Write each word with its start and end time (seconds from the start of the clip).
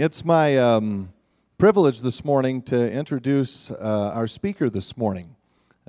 It's 0.00 0.24
my 0.24 0.56
um, 0.58 1.12
privilege 1.58 2.02
this 2.02 2.24
morning 2.24 2.62
to 2.62 2.92
introduce 2.92 3.72
uh, 3.72 4.12
our 4.14 4.28
speaker 4.28 4.70
this 4.70 4.96
morning. 4.96 5.34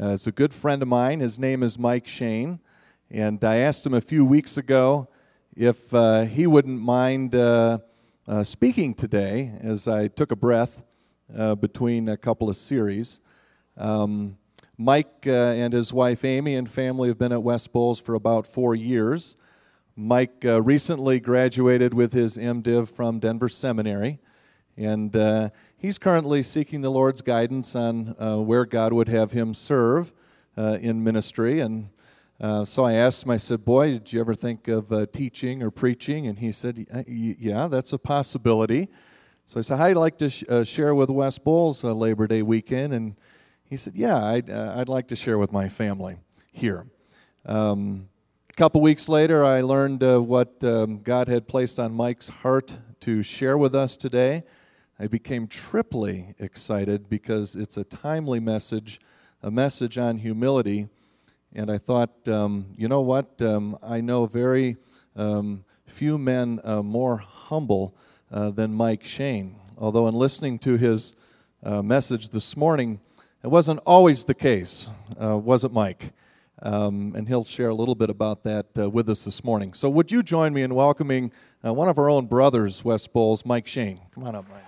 Uh, 0.02 0.14
it's 0.14 0.26
a 0.26 0.32
good 0.32 0.52
friend 0.52 0.82
of 0.82 0.88
mine. 0.88 1.20
His 1.20 1.38
name 1.38 1.62
is 1.62 1.78
Mike 1.78 2.08
Shane. 2.08 2.60
And 3.12 3.44
I 3.44 3.58
asked 3.58 3.86
him 3.86 3.94
a 3.94 4.02
few 4.02 4.26
weeks 4.26 4.58
ago 4.58 5.10
if 5.56 5.94
uh, 5.94 6.22
he 6.24 6.48
wouldn't 6.48 6.82
mind 6.82 7.36
uh, 7.36 7.78
uh, 8.28 8.42
speaking 8.42 8.96
today 8.96 9.54
as 9.62 9.88
I 9.88 10.08
took 10.08 10.32
a 10.32 10.36
breath 10.36 10.82
uh, 11.38 11.54
between 11.54 12.10
a 12.10 12.18
couple 12.18 12.50
of 12.50 12.56
series. 12.56 13.20
Um, 13.78 14.40
Mike 14.76 15.28
and 15.28 15.72
his 15.72 15.94
wife 15.94 16.26
Amy 16.26 16.56
and 16.56 16.68
family 16.68 17.10
have 17.10 17.20
been 17.20 17.32
at 17.32 17.44
West 17.44 17.72
Bowles 17.72 18.00
for 18.00 18.16
about 18.16 18.48
four 18.48 18.74
years. 18.74 19.36
Mike 20.00 20.46
uh, 20.46 20.62
recently 20.62 21.20
graduated 21.20 21.94
with 21.94 22.14
his 22.14 22.38
MDiv 22.38 22.88
from 22.88 23.20
Denver 23.20 23.50
Seminary, 23.50 24.18
and 24.78 25.14
uh, 25.14 25.50
he's 25.78 25.98
currently 25.98 26.42
seeking 26.42 26.80
the 26.80 26.90
Lord's 26.90 27.22
guidance 27.22 27.76
on 27.76 28.16
uh, 28.18 28.38
where 28.38 28.66
God 28.66 28.94
would 28.94 29.10
have 29.10 29.34
him 29.34 29.54
serve 29.54 30.14
uh, 30.58 30.78
in 30.80 31.04
ministry. 31.04 31.60
And 31.60 31.90
uh, 32.40 32.64
so 32.64 32.86
I 32.86 32.94
asked 32.94 33.26
him, 33.26 33.32
I 33.32 33.38
said, 33.38 33.66
Boy, 33.66 33.92
did 33.92 34.14
you 34.14 34.22
ever 34.22 34.34
think 34.36 34.70
of 34.70 34.90
uh, 34.94 35.06
teaching 35.12 35.62
or 35.62 35.70
preaching? 35.70 36.28
And 36.28 36.40
he 36.40 36.54
said, 36.54 36.88
Yeah, 37.06 37.68
that's 37.68 37.92
a 37.92 37.98
possibility. 37.98 38.88
So 39.44 39.60
I 39.60 39.64
said, 39.64 39.86
you 39.86 39.96
like 39.96 40.18
to 40.20 40.30
sh- 40.30 40.46
share 40.64 40.96
with 40.96 41.10
West 41.10 41.44
Bowles 41.44 41.84
Labor 41.84 42.26
Day 42.26 42.42
weekend? 42.42 42.94
And 42.94 43.18
he 43.66 43.76
said, 43.76 43.96
Yeah, 43.96 44.24
I'd, 44.24 44.50
I'd 44.50 44.88
like 44.88 45.10
to 45.10 45.18
share 45.18 45.38
with 45.38 45.52
my 45.52 45.68
family 45.68 46.16
here. 46.54 46.88
Um, 47.46 48.09
couple 48.60 48.82
weeks 48.82 49.08
later, 49.08 49.46
I 49.46 49.62
learned 49.62 50.04
uh, 50.04 50.20
what 50.20 50.62
um, 50.66 51.00
God 51.00 51.30
had 51.30 51.48
placed 51.48 51.80
on 51.80 51.94
Mike's 51.94 52.28
heart 52.28 52.78
to 53.00 53.24
share 53.24 53.58
with 53.58 53.74
us 53.74 53.96
today. 53.96 54.44
I 55.00 55.08
became 55.08 55.48
triply 55.48 56.36
excited 56.40 57.08
because 57.08 57.56
it's 57.56 57.78
a 57.78 57.86
timely 57.86 58.42
message, 58.42 59.00
a 59.42 59.50
message 59.50 59.98
on 59.98 60.18
humility. 60.18 60.90
And 61.56 61.72
I 61.72 61.78
thought, 61.78 62.28
um, 62.28 62.66
you 62.76 62.90
know 62.90 63.00
what? 63.00 63.42
Um, 63.42 63.78
I 63.82 64.02
know 64.02 64.26
very 64.26 64.76
um, 65.16 65.64
few 65.86 66.18
men 66.18 66.60
uh, 66.66 66.84
more 66.84 67.16
humble 67.16 67.96
uh, 68.30 68.52
than 68.52 68.74
Mike 68.74 69.06
Shane. 69.06 69.56
Although, 69.78 70.10
in 70.10 70.16
listening 70.16 70.60
to 70.60 70.76
his 70.76 71.16
uh, 71.64 71.82
message 71.82 72.28
this 72.28 72.58
morning, 72.58 73.00
it 73.42 73.48
wasn't 73.48 73.80
always 73.86 74.26
the 74.26 74.36
case, 74.36 74.90
uh, 75.18 75.38
was 75.38 75.64
it, 75.64 75.72
Mike? 75.72 76.12
Um, 76.62 77.14
and 77.16 77.28
he'll 77.28 77.46
share 77.46 77.70
a 77.70 77.74
little 77.74 77.96
bit 77.96 78.10
about 78.10 78.44
that 78.44 78.66
uh, 78.78 78.90
with 78.90 79.10
us 79.10 79.24
this 79.24 79.44
morning. 79.44 79.74
So, 79.74 79.90
would 79.90 80.12
you 80.12 80.22
join 80.24 80.54
me 80.54 80.62
in 80.62 80.76
welcoming 80.76 81.32
uh, 81.66 81.74
one 81.74 81.88
of 81.88 81.98
our 81.98 82.10
own 82.10 82.26
brothers, 82.26 82.84
West 82.84 83.14
Bowles, 83.14 83.46
Mike 83.46 83.68
Shane? 83.68 84.02
Come 84.14 84.26
on 84.26 84.36
up, 84.36 84.46
Mike. 84.50 84.64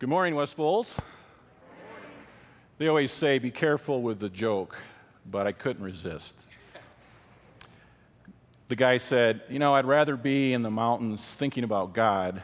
Good 0.00 0.08
morning, 0.08 0.34
West 0.34 0.56
Bowles. 0.56 0.98
They 2.78 2.88
always 2.88 3.12
say, 3.12 3.38
be 3.38 3.50
careful 3.50 4.00
with 4.00 4.18
the 4.18 4.30
joke 4.30 4.78
but 5.30 5.46
I 5.46 5.52
couldn't 5.52 5.82
resist. 5.82 6.36
The 8.68 8.76
guy 8.76 8.98
said, 8.98 9.42
You 9.48 9.58
know, 9.58 9.74
I'd 9.74 9.84
rather 9.84 10.16
be 10.16 10.52
in 10.52 10.62
the 10.62 10.70
mountains 10.70 11.22
thinking 11.22 11.64
about 11.64 11.92
God 11.92 12.42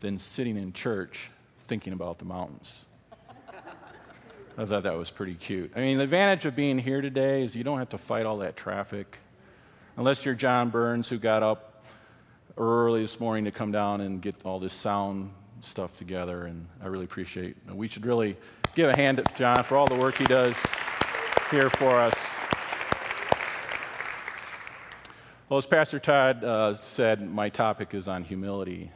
than 0.00 0.18
sitting 0.18 0.56
in 0.56 0.72
church 0.72 1.30
thinking 1.68 1.92
about 1.92 2.18
the 2.18 2.24
mountains. 2.24 2.84
I 4.58 4.64
thought 4.64 4.84
that 4.84 4.96
was 4.96 5.10
pretty 5.10 5.34
cute. 5.34 5.72
I 5.76 5.80
mean, 5.80 5.98
the 5.98 6.04
advantage 6.04 6.46
of 6.46 6.56
being 6.56 6.78
here 6.78 7.02
today 7.02 7.42
is 7.42 7.54
you 7.54 7.64
don't 7.64 7.78
have 7.78 7.90
to 7.90 7.98
fight 7.98 8.24
all 8.24 8.38
that 8.38 8.56
traffic. 8.56 9.18
Unless 9.98 10.24
you're 10.24 10.34
John 10.34 10.70
Burns, 10.70 11.08
who 11.08 11.18
got 11.18 11.42
up 11.42 11.84
early 12.56 13.02
this 13.02 13.20
morning 13.20 13.44
to 13.44 13.50
come 13.50 13.70
down 13.70 14.00
and 14.00 14.22
get 14.22 14.34
all 14.44 14.58
this 14.58 14.72
sound 14.72 15.30
stuff 15.60 15.96
together, 15.96 16.46
and 16.46 16.66
I 16.82 16.86
really 16.86 17.04
appreciate. 17.04 17.56
We 17.70 17.88
should 17.88 18.06
really 18.06 18.36
give 18.74 18.88
a 18.88 18.96
hand 18.96 19.18
to 19.18 19.24
John 19.36 19.62
for 19.64 19.76
all 19.76 19.86
the 19.86 19.94
work 19.94 20.16
he 20.16 20.24
does 20.24 20.54
here 21.50 21.70
for 21.70 22.00
us. 22.00 22.14
Well, 25.48 25.58
as 25.58 25.66
Pastor 25.66 26.00
Todd 26.00 26.42
uh, 26.42 26.76
said, 26.76 27.22
my 27.30 27.50
topic 27.50 27.94
is 27.94 28.08
on 28.08 28.24
humility. 28.24 28.90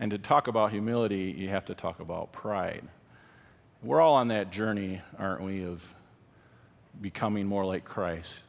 And 0.00 0.10
to 0.10 0.16
talk 0.16 0.48
about 0.48 0.70
humility, 0.70 1.34
you 1.36 1.50
have 1.50 1.66
to 1.66 1.74
talk 1.74 2.00
about 2.00 2.32
pride. 2.32 2.88
We're 3.82 4.00
all 4.00 4.14
on 4.14 4.28
that 4.28 4.50
journey, 4.50 5.02
aren't 5.18 5.42
we, 5.42 5.64
of 5.64 5.86
becoming 7.02 7.46
more 7.46 7.66
like 7.66 7.84
Christ. 7.84 8.42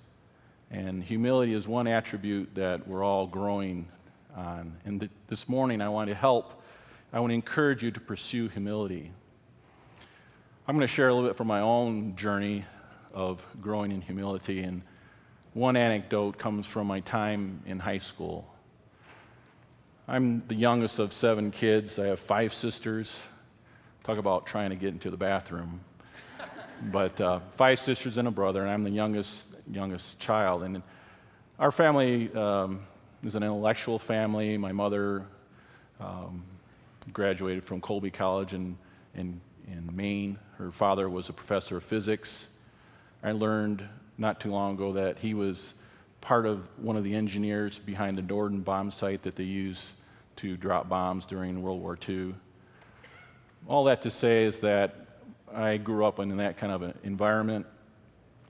And 0.72 1.04
humility 1.04 1.54
is 1.54 1.68
one 1.68 1.88
attribute 1.88 2.56
that 2.56 2.88
we're 2.88 3.04
all 3.04 3.28
growing 3.28 3.90
on. 4.38 4.78
And 4.86 5.02
th- 5.02 5.12
this 5.28 5.50
morning, 5.50 5.82
I 5.82 5.90
want 5.90 6.08
to 6.08 6.16
help, 6.16 6.62
I 7.12 7.20
want 7.20 7.32
to 7.32 7.36
encourage 7.36 7.84
you 7.84 7.92
to 7.92 8.00
pursue 8.00 8.48
humility. 8.48 9.12
I'm 10.66 10.78
going 10.78 10.88
to 10.88 10.94
share 10.94 11.10
a 11.10 11.14
little 11.14 11.28
bit 11.28 11.36
from 11.36 11.48
my 11.48 11.60
own 11.60 12.16
journey 12.16 12.64
of 13.18 13.44
growing 13.60 13.92
in 13.92 14.00
humility. 14.00 14.62
And 14.62 14.84
one 15.54 15.76
anecdote 15.76 16.38
comes 16.38 16.68
from 16.68 16.86
my 16.86 17.00
time 17.00 17.64
in 17.66 17.80
high 17.80 17.98
school. 17.98 18.48
I'm 20.08 20.42
the 20.42 20.54
youngest 20.54 21.00
of 21.00 21.12
seven 21.12 21.50
kids. 21.50 21.98
I 21.98 22.06
have 22.06 22.20
five 22.20 22.54
sisters. 22.54 23.24
Talk 24.04 24.20
about 24.20 24.46
trying 24.46 24.70
to 24.70 24.76
get 24.76 24.90
into 24.90 25.10
the 25.10 25.18
bathroom. 25.18 25.82
but 26.92 27.20
uh, 27.20 27.40
five 27.56 27.80
sisters 27.80 28.20
and 28.20 28.28
a 28.28 28.32
brother, 28.32 28.62
and 28.62 28.70
I'm 28.70 28.84
the 28.84 28.92
youngest 28.92 29.48
youngest 29.70 30.20
child. 30.20 30.62
And 30.62 30.84
our 31.58 31.72
family 31.72 32.32
um, 32.36 32.82
is 33.24 33.34
an 33.34 33.42
intellectual 33.42 33.98
family. 33.98 34.60
My 34.60 34.72
mother 34.72 35.26
um, 36.00 36.44
graduated 37.12 37.64
from 37.64 37.82
Colby 37.82 38.12
College 38.12 38.54
in, 38.54 38.78
in, 39.16 39.42
in 39.68 39.90
Maine. 39.96 40.38
Her 40.60 40.72
father 40.72 41.10
was 41.10 41.30
a 41.30 41.34
professor 41.34 41.78
of 41.78 41.84
physics. 41.84 42.50
I 43.24 43.32
learned 43.32 43.88
not 44.18 44.40
too 44.40 44.52
long 44.52 44.76
ago 44.76 44.94
that 44.94 45.20
he 45.20 45.34
was 45.34 45.74
part 46.22 46.46
of 46.46 46.68
one 46.78 46.98
of 46.98 47.04
the 47.04 47.16
engineers 47.16 47.80
behind 47.80 48.18
the 48.18 48.22
Norden 48.22 48.64
bombsight 48.64 49.22
that 49.24 49.36
they 49.36 49.44
used 49.44 49.94
to 50.38 50.58
drop 50.58 50.90
bombs 50.90 51.26
during 51.26 51.62
World 51.62 51.82
War 51.82 51.98
II. 52.08 52.36
All 53.68 53.86
that 53.86 54.02
to 54.04 54.12
say 54.12 54.46
is 54.46 54.60
that 54.62 54.96
I 55.54 55.78
grew 55.78 56.06
up 56.06 56.20
in 56.20 56.36
that 56.38 56.58
kind 56.58 56.72
of 56.72 56.82
an 56.82 56.94
environment 57.04 57.66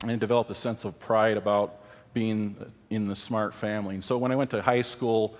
and 0.05 0.19
developed 0.19 0.51
a 0.51 0.55
sense 0.55 0.85
of 0.85 0.99
pride 0.99 1.37
about 1.37 1.81
being 2.13 2.55
in 2.89 3.07
the 3.07 3.15
smart 3.15 3.53
family. 3.53 3.95
And 3.95 4.03
so 4.03 4.17
when 4.17 4.31
I 4.31 4.35
went 4.35 4.49
to 4.51 4.61
high 4.61 4.81
school, 4.81 5.37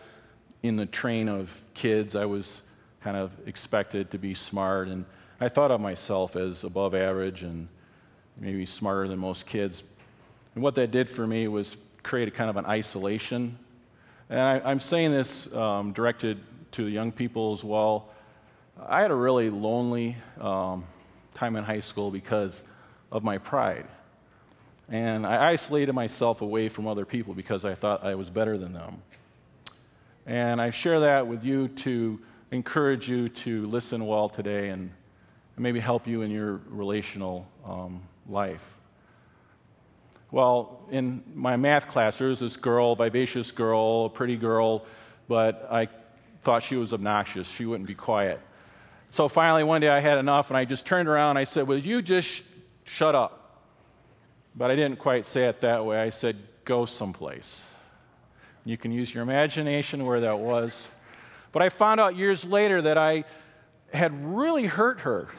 in 0.63 0.75
the 0.75 0.85
train 0.85 1.29
of 1.29 1.63
kids, 1.73 2.15
I 2.15 2.25
was 2.25 2.61
kind 3.01 3.17
of 3.17 3.31
expected 3.45 4.11
to 4.11 4.17
be 4.17 4.33
smart, 4.33 4.87
and 4.87 5.05
I 5.39 5.49
thought 5.49 5.71
of 5.71 5.79
myself 5.79 6.35
as 6.35 6.63
above 6.63 6.95
average 6.95 7.43
and 7.43 7.67
maybe 8.39 8.65
smarter 8.65 9.07
than 9.07 9.19
most 9.19 9.45
kids. 9.45 9.83
And 10.55 10.63
what 10.63 10.75
that 10.75 10.91
did 10.91 11.09
for 11.09 11.25
me 11.25 11.47
was 11.47 11.77
create 12.03 12.27
a 12.27 12.31
kind 12.31 12.49
of 12.49 12.57
an 12.57 12.65
isolation. 12.65 13.57
And 14.29 14.39
I, 14.39 14.71
am 14.71 14.79
saying 14.79 15.11
this 15.11 15.51
um, 15.53 15.93
directed 15.93 16.39
to 16.73 16.85
the 16.85 16.91
young 16.91 17.11
people 17.11 17.53
as 17.53 17.63
well. 17.63 18.09
I 18.87 19.01
had 19.01 19.11
a 19.11 19.15
really 19.15 19.49
lonely 19.49 20.17
um, 20.39 20.85
time 21.33 21.55
in 21.55 21.63
high 21.63 21.79
school 21.79 22.11
because 22.11 22.61
of 23.11 23.23
my 23.23 23.37
pride. 23.37 23.85
And 24.89 25.25
I 25.25 25.51
isolated 25.51 25.93
myself 25.93 26.41
away 26.41 26.69
from 26.69 26.87
other 26.87 27.05
people 27.05 27.33
because 27.33 27.65
I 27.65 27.75
thought 27.75 28.05
I 28.05 28.15
was 28.15 28.29
better 28.29 28.57
than 28.57 28.73
them. 28.73 29.01
And 30.25 30.61
I 30.61 30.69
share 30.69 31.01
that 31.01 31.27
with 31.27 31.43
you 31.43 31.69
to 31.69 32.19
encourage 32.51 33.09
you 33.09 33.29
to 33.29 33.65
listen 33.67 34.05
well 34.05 34.29
today 34.29 34.69
and 34.69 34.91
maybe 35.57 35.79
help 35.79 36.07
you 36.07 36.21
in 36.21 36.31
your 36.31 36.61
relational 36.69 37.47
um, 37.65 38.01
life. 38.29 38.77
Well, 40.31 40.87
in 40.91 41.23
my 41.33 41.55
math 41.55 41.87
class, 41.87 42.17
there 42.17 42.27
was 42.27 42.39
this 42.39 42.57
girl, 42.57 42.95
vivacious 42.95 43.51
girl, 43.51 44.05
a 44.05 44.09
pretty 44.09 44.35
girl, 44.35 44.85
but 45.27 45.67
I 45.71 45.87
thought 46.43 46.63
she 46.63 46.75
was 46.75 46.93
obnoxious. 46.93 47.49
She 47.49 47.65
wouldn't 47.65 47.87
be 47.87 47.95
quiet. 47.95 48.41
So 49.09 49.27
finally, 49.27 49.63
one 49.63 49.79
day 49.79 49.89
I 49.89 49.99
had 49.99 50.17
enough, 50.17 50.49
and 50.49 50.57
I 50.57 50.65
just 50.65 50.85
turned 50.85 51.07
around 51.07 51.31
and 51.31 51.39
I 51.39 51.45
said, 51.45 51.67
Will 51.67 51.79
you 51.79 52.01
just 52.01 52.27
sh- 52.27 52.41
shut 52.83 53.15
up? 53.15 53.63
But 54.55 54.69
I 54.69 54.75
didn't 54.75 54.99
quite 54.99 55.27
say 55.27 55.45
it 55.45 55.61
that 55.61 55.85
way. 55.85 55.97
I 55.97 56.09
said, 56.09 56.37
Go 56.65 56.85
someplace. 56.85 57.63
You 58.65 58.77
can 58.77 58.91
use 58.91 59.13
your 59.13 59.23
imagination 59.23 60.05
where 60.05 60.21
that 60.21 60.39
was. 60.39 60.89
But 61.53 61.61
I 61.61 61.69
found 61.69 62.01
out 62.01 62.17
years 62.17 62.43
later 62.43 62.81
that 62.81 62.97
I 62.97 63.23
had 63.93 64.25
really 64.25 64.65
hurt 64.65 65.01
her. 65.01 65.29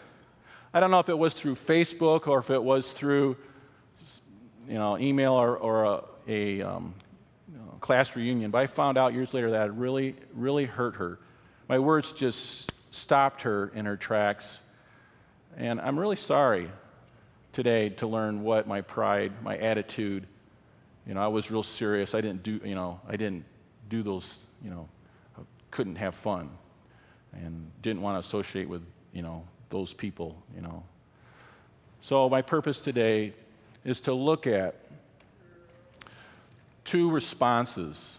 I 0.72 0.80
don't 0.80 0.90
know 0.90 0.98
if 0.98 1.08
it 1.08 1.18
was 1.18 1.34
through 1.34 1.54
Facebook 1.54 2.26
or 2.28 2.38
if 2.38 2.50
it 2.50 2.62
was 2.62 2.92
through 2.92 3.36
you 4.66 4.74
know, 4.74 4.98
email 4.98 5.32
or, 5.32 5.56
or 5.56 5.84
a, 5.84 6.02
a 6.28 6.62
um, 6.62 6.94
you 7.50 7.58
know, 7.58 7.78
class 7.80 8.14
reunion, 8.14 8.50
but 8.50 8.58
I 8.58 8.66
found 8.66 8.98
out 8.98 9.14
years 9.14 9.32
later 9.32 9.52
that 9.52 9.68
it 9.68 9.72
really, 9.72 10.14
really 10.34 10.66
hurt 10.66 10.96
her 10.96 11.18
my 11.68 11.78
words 11.78 12.12
just 12.12 12.72
stopped 12.90 13.42
her 13.42 13.70
in 13.74 13.84
her 13.84 13.96
tracks. 13.96 14.58
And 15.56 15.80
I'm 15.80 15.98
really 15.98 16.16
sorry 16.16 16.70
today 17.52 17.90
to 17.90 18.06
learn 18.06 18.42
what 18.42 18.66
my 18.66 18.80
pride, 18.80 19.32
my 19.42 19.58
attitude, 19.58 20.26
you 21.06 21.14
know, 21.14 21.20
I 21.20 21.28
was 21.28 21.50
real 21.50 21.62
serious. 21.62 22.14
I 22.14 22.22
didn't 22.22 22.42
do, 22.42 22.60
you 22.64 22.74
know, 22.74 23.00
I 23.06 23.16
didn't 23.16 23.44
do 23.90 24.02
those, 24.02 24.38
you 24.64 24.70
know, 24.70 24.88
I 25.38 25.42
couldn't 25.70 25.96
have 25.96 26.14
fun 26.14 26.50
and 27.34 27.70
didn't 27.82 28.00
want 28.00 28.22
to 28.22 28.26
associate 28.26 28.68
with, 28.68 28.82
you 29.12 29.22
know, 29.22 29.44
those 29.70 29.92
people, 29.92 30.42
you 30.54 30.62
know. 30.62 30.84
So 32.00 32.28
my 32.28 32.42
purpose 32.42 32.80
today 32.80 33.34
is 33.84 34.00
to 34.00 34.14
look 34.14 34.46
at 34.46 34.76
two 36.84 37.10
responses 37.10 38.18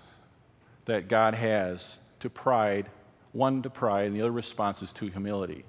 that 0.85 1.07
God 1.07 1.33
has 1.33 1.97
to 2.19 2.29
pride 2.29 2.89
one 3.31 3.61
to 3.61 3.69
pride, 3.69 4.07
and 4.07 4.15
the 4.15 4.21
other 4.21 4.31
response 4.31 4.81
is 4.81 4.91
to 4.93 5.07
humility. 5.07 5.63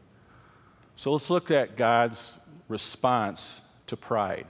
So 0.97 1.13
let's 1.13 1.31
look 1.31 1.51
at 1.51 1.77
God's 1.77 2.37
response 2.69 3.61
to 3.87 3.97
pride. 3.97 4.47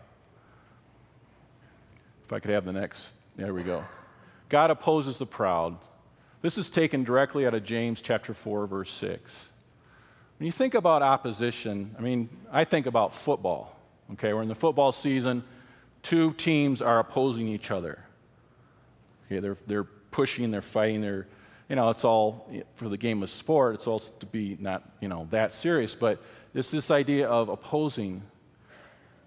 If 2.24 2.32
I 2.32 2.40
could 2.40 2.50
have 2.50 2.64
the 2.64 2.72
next, 2.72 3.14
there 3.36 3.54
we 3.54 3.62
go. 3.62 3.84
God 4.48 4.70
opposes 4.70 5.18
the 5.18 5.26
proud. 5.26 5.76
This 6.42 6.58
is 6.58 6.70
taken 6.70 7.04
directly 7.04 7.46
out 7.46 7.54
of 7.54 7.64
James 7.64 8.00
chapter 8.00 8.34
4, 8.34 8.66
verse 8.66 8.92
6. 8.92 9.48
When 10.40 10.46
you 10.46 10.52
think 10.52 10.72
about 10.72 11.02
opposition, 11.02 11.94
I 11.98 12.00
mean, 12.00 12.30
I 12.50 12.64
think 12.64 12.86
about 12.86 13.14
football. 13.14 13.76
Okay, 14.14 14.32
we're 14.32 14.40
in 14.40 14.48
the 14.48 14.54
football 14.54 14.90
season, 14.90 15.44
two 16.02 16.32
teams 16.32 16.80
are 16.80 16.98
opposing 16.98 17.46
each 17.46 17.70
other. 17.70 17.98
Okay, 19.26 19.40
they're, 19.40 19.58
they're 19.66 19.84
pushing, 19.84 20.50
they're 20.50 20.62
fighting, 20.62 21.02
they're 21.02 21.26
you 21.68 21.76
know, 21.76 21.90
it's 21.90 22.06
all 22.06 22.50
for 22.76 22.88
the 22.88 22.96
game 22.96 23.22
of 23.22 23.28
sport, 23.28 23.74
it's 23.74 23.86
all 23.86 23.98
to 23.98 24.24
be 24.24 24.56
not, 24.58 24.82
you 25.02 25.08
know, 25.08 25.28
that 25.30 25.52
serious, 25.52 25.94
but 25.94 26.22
it's 26.54 26.70
this 26.70 26.90
idea 26.90 27.28
of 27.28 27.50
opposing. 27.50 28.22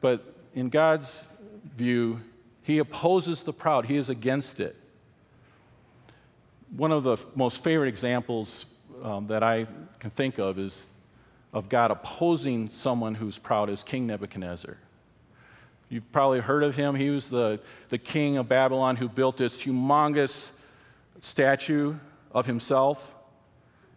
But 0.01 0.33
in 0.55 0.69
God's 0.69 1.27
view, 1.77 2.21
He 2.63 2.79
opposes 2.79 3.43
the 3.43 3.53
proud, 3.53 3.85
He 3.85 3.97
is 3.97 4.09
against 4.09 4.59
it. 4.59 4.75
One 6.75 6.91
of 6.91 7.03
the 7.03 7.17
most 7.35 7.63
favorite 7.63 7.89
examples 7.89 8.65
um, 9.03 9.27
that 9.27 9.43
I 9.43 9.67
can 9.99 10.09
think 10.09 10.39
of 10.39 10.57
is 10.57 10.87
of 11.53 11.69
God 11.69 11.91
opposing 11.91 12.67
someone 12.69 13.15
who's 13.15 13.37
proud 13.37 13.69
is 13.69 13.83
King 13.83 14.07
Nebuchadnezzar. 14.07 14.77
You've 15.89 16.11
probably 16.11 16.39
heard 16.39 16.63
of 16.63 16.75
him. 16.75 16.95
He 16.95 17.11
was 17.11 17.29
the, 17.29 17.59
the 17.89 17.99
king 17.99 18.37
of 18.37 18.49
Babylon 18.49 18.95
who 18.95 19.07
built 19.07 19.37
this 19.37 19.61
humongous 19.61 20.49
statue 21.21 21.95
of 22.31 22.47
himself, 22.47 23.13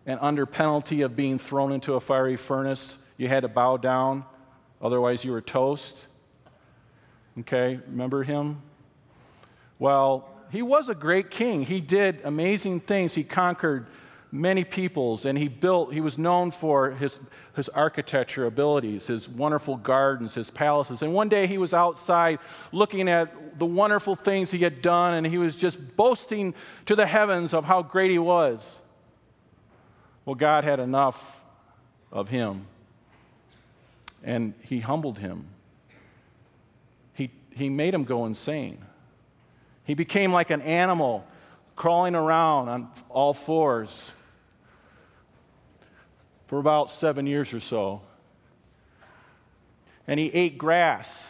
and 0.05 0.21
under 0.21 0.45
penalty 0.45 1.01
of 1.01 1.17
being 1.17 1.39
thrown 1.39 1.73
into 1.73 1.95
a 1.95 2.01
fiery 2.01 2.37
furnace, 2.37 2.99
you 3.17 3.29
had 3.29 3.41
to 3.41 3.49
bow 3.49 3.79
down, 3.79 4.25
otherwise, 4.81 5.25
you 5.25 5.33
were 5.33 5.41
toast. 5.41 6.05
Okay, 7.41 7.81
remember 7.89 8.23
him? 8.23 8.63
Well, 9.79 10.29
he 10.51 10.63
was 10.63 10.89
a 10.89 10.95
great 10.95 11.31
king. 11.31 11.63
He 11.63 11.81
did 11.81 12.21
amazing 12.25 12.81
things. 12.81 13.15
He 13.15 13.25
conquered 13.25 13.87
many 14.33 14.65
peoples 14.65 15.25
and 15.25 15.39
he 15.39 15.49
built, 15.49 15.93
he 15.93 16.01
was 16.01 16.19
known 16.19 16.51
for 16.51 16.91
his, 16.91 17.19
his 17.55 17.69
architecture 17.71 18.47
abilities, 18.47 19.07
his 19.07 19.29
wonderful 19.29 19.77
gardens, 19.77 20.35
his 20.35 20.51
palaces. 20.51 21.03
And 21.03 21.13
one 21.13 21.29
day 21.29 21.47
he 21.47 21.59
was 21.59 21.73
outside 21.73 22.39
looking 22.73 23.09
at 23.09 23.59
the 23.59 23.67
wonderful 23.67 24.17
things 24.17 24.51
he 24.51 24.59
had 24.59 24.83
done 24.83 25.15
and 25.15 25.27
he 25.27 25.39
was 25.39 25.57
just 25.57 25.97
boasting 25.97 26.55
to 26.87 26.97
the 26.97 27.07
heavens 27.07 27.55
of 27.55 27.65
how 27.65 27.83
great 27.83 28.11
he 28.11 28.19
was. 28.19 28.79
Well, 30.25 30.35
God 30.35 30.65
had 30.65 30.81
enough 30.81 31.43
of 32.11 32.29
him 32.29 32.67
and 34.23 34.55
he 34.63 34.81
humbled 34.81 35.19
him. 35.19 35.47
He, 37.15 37.31
he 37.51 37.69
made 37.69 37.95
him 37.95 38.05
go 38.05 38.27
insane. 38.27 38.79
He 39.85 39.95
became 39.95 40.33
like 40.33 40.51
an 40.51 40.63
animal 40.63 41.25
crawling 41.77 42.15
around 42.15 42.69
on 42.69 42.91
all 43.09 43.33
fours 43.33 44.11
for 46.47 46.59
about 46.59 46.91
seven 46.91 47.27
years 47.27 47.53
or 47.53 47.61
so. 47.61 48.03
And 50.07 50.21
he 50.21 50.27
ate 50.29 50.57
grass, 50.57 51.29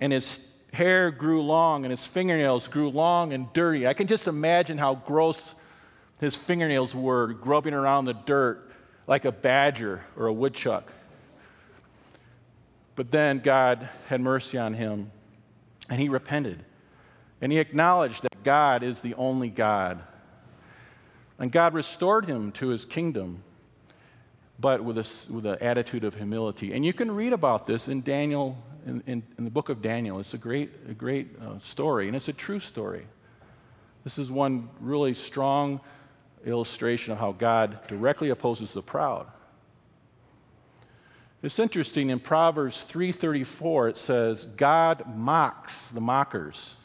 and 0.00 0.12
his 0.12 0.40
hair 0.72 1.10
grew 1.10 1.42
long, 1.42 1.84
and 1.84 1.90
his 1.90 2.06
fingernails 2.06 2.68
grew 2.68 2.88
long 2.88 3.32
and 3.32 3.52
dirty. 3.52 3.86
I 3.86 3.94
can 3.94 4.06
just 4.06 4.26
imagine 4.26 4.78
how 4.78 4.94
gross 4.94 5.54
his 6.20 6.34
fingernails 6.34 6.94
were, 6.94 7.34
grubbing 7.34 7.74
around 7.74 8.06
the 8.06 8.14
dirt 8.14 8.72
like 9.06 9.24
a 9.24 9.32
badger 9.32 10.02
or 10.16 10.26
a 10.26 10.32
woodchuck. 10.32 10.90
But 12.94 13.10
then 13.10 13.40
God 13.40 13.88
had 14.08 14.22
mercy 14.22 14.56
on 14.56 14.74
him, 14.74 15.10
and 15.90 16.00
he 16.00 16.08
repented. 16.08 16.64
And 17.42 17.52
he 17.52 17.58
acknowledged 17.58 18.22
that 18.22 18.42
God 18.42 18.82
is 18.82 19.02
the 19.02 19.14
only 19.14 19.50
God. 19.50 20.00
And 21.38 21.52
God 21.52 21.74
restored 21.74 22.24
him 22.24 22.50
to 22.52 22.68
his 22.68 22.86
kingdom 22.86 23.42
but 24.58 24.82
with, 24.82 24.98
a, 24.98 25.32
with 25.32 25.46
an 25.46 25.58
attitude 25.60 26.04
of 26.04 26.14
humility. 26.14 26.72
And 26.72 26.84
you 26.84 26.92
can 26.92 27.10
read 27.10 27.32
about 27.32 27.66
this 27.66 27.88
in 27.88 28.02
Daniel, 28.02 28.56
in, 28.86 29.02
in, 29.06 29.22
in 29.38 29.44
the 29.44 29.50
book 29.50 29.68
of 29.68 29.82
Daniel. 29.82 30.18
It's 30.18 30.34
a 30.34 30.38
great, 30.38 30.70
a 30.88 30.94
great 30.94 31.28
uh, 31.40 31.58
story, 31.58 32.06
and 32.06 32.16
it's 32.16 32.28
a 32.28 32.32
true 32.32 32.60
story. 32.60 33.06
This 34.04 34.18
is 34.18 34.30
one 34.30 34.70
really 34.80 35.14
strong 35.14 35.80
illustration 36.44 37.12
of 37.12 37.18
how 37.18 37.32
God 37.32 37.86
directly 37.88 38.30
opposes 38.30 38.72
the 38.72 38.82
proud. 38.82 39.26
It's 41.42 41.58
interesting 41.58 42.10
in 42.10 42.18
Proverbs 42.20 42.84
3:34 42.88 43.90
it 43.90 43.96
says 43.98 44.44
God 44.56 45.04
mocks 45.16 45.86
the 45.88 46.00
mockers. 46.00 46.76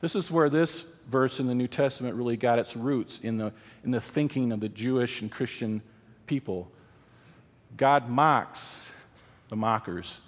This 0.00 0.14
is 0.16 0.30
where 0.30 0.48
this 0.48 0.86
verse 1.08 1.40
in 1.40 1.46
the 1.46 1.54
New 1.54 1.68
Testament 1.68 2.14
really 2.14 2.36
got 2.36 2.58
its 2.58 2.74
roots 2.74 3.20
in 3.22 3.36
the, 3.36 3.52
in 3.84 3.90
the 3.90 4.00
thinking 4.00 4.52
of 4.52 4.60
the 4.60 4.68
Jewish 4.68 5.20
and 5.20 5.30
Christian 5.30 5.82
people. 6.30 6.70
God 7.76 8.08
mocks 8.08 8.78
the 9.48 9.56
mockers. 9.56 10.20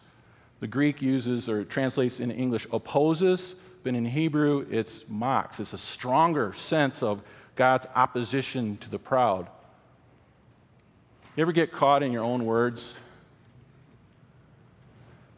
The 0.58 0.66
Greek 0.66 1.00
uses 1.00 1.49
or 1.49 1.64
translates 1.64 2.19
in 2.19 2.32
English 2.32 2.66
opposes, 2.72 3.54
but 3.84 3.94
in 3.94 4.04
Hebrew 4.04 4.66
it's 4.69 5.04
mocks. 5.08 5.60
It's 5.60 5.72
a 5.72 5.78
stronger 5.78 6.54
sense 6.54 7.04
of 7.04 7.22
God's 7.54 7.87
opposition 7.94 8.78
to 8.78 8.90
the 8.90 8.99
proud. 8.99 9.46
You 11.37 11.43
ever 11.43 11.52
get 11.52 11.71
caught 11.71 12.02
in 12.02 12.11
your 12.11 12.25
own 12.25 12.47
words? 12.47 12.94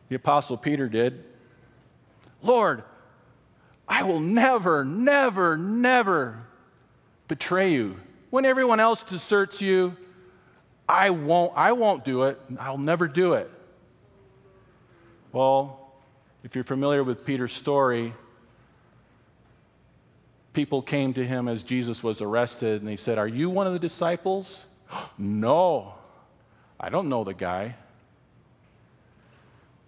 The 0.09 0.17
Apostle 0.17 0.57
Peter 0.57 0.89
did. 0.89 1.25
Lord, 2.43 2.85
I 3.87 4.03
will 4.03 4.21
never, 4.21 4.83
never, 4.83 5.59
never 5.59 6.47
betray 7.29 7.75
you. 7.75 7.97
When 8.31 8.47
everyone 8.47 8.81
else 8.81 9.03
deserts 9.03 9.61
you, 9.61 9.99
I 10.89 11.11
won't, 11.11 11.53
I 11.57 11.73
won't 11.73 12.05
do 12.05 12.25
it. 12.25 12.41
I'll 12.59 12.79
never 12.79 13.09
do 13.09 13.35
it. 13.35 13.51
Well, 15.33 15.93
if 16.43 16.55
you're 16.55 16.65
familiar 16.65 17.03
with 17.03 17.25
Peter's 17.25 17.53
story, 17.53 18.13
people 20.53 20.83
came 20.83 21.15
to 21.15 21.27
him 21.27 21.49
as 21.49 21.63
Jesus 21.63 22.03
was 22.03 22.21
arrested 22.21 22.83
and 22.83 22.89
they 22.89 22.97
said, 22.97 23.19
Are 23.19 23.27
you 23.27 23.49
one 23.49 23.67
of 23.67 23.73
the 23.73 23.79
disciples? 23.79 24.65
no, 25.19 25.95
I 26.79 26.91
don't 26.91 27.09
know 27.09 27.25
the 27.25 27.35
guy. 27.35 27.77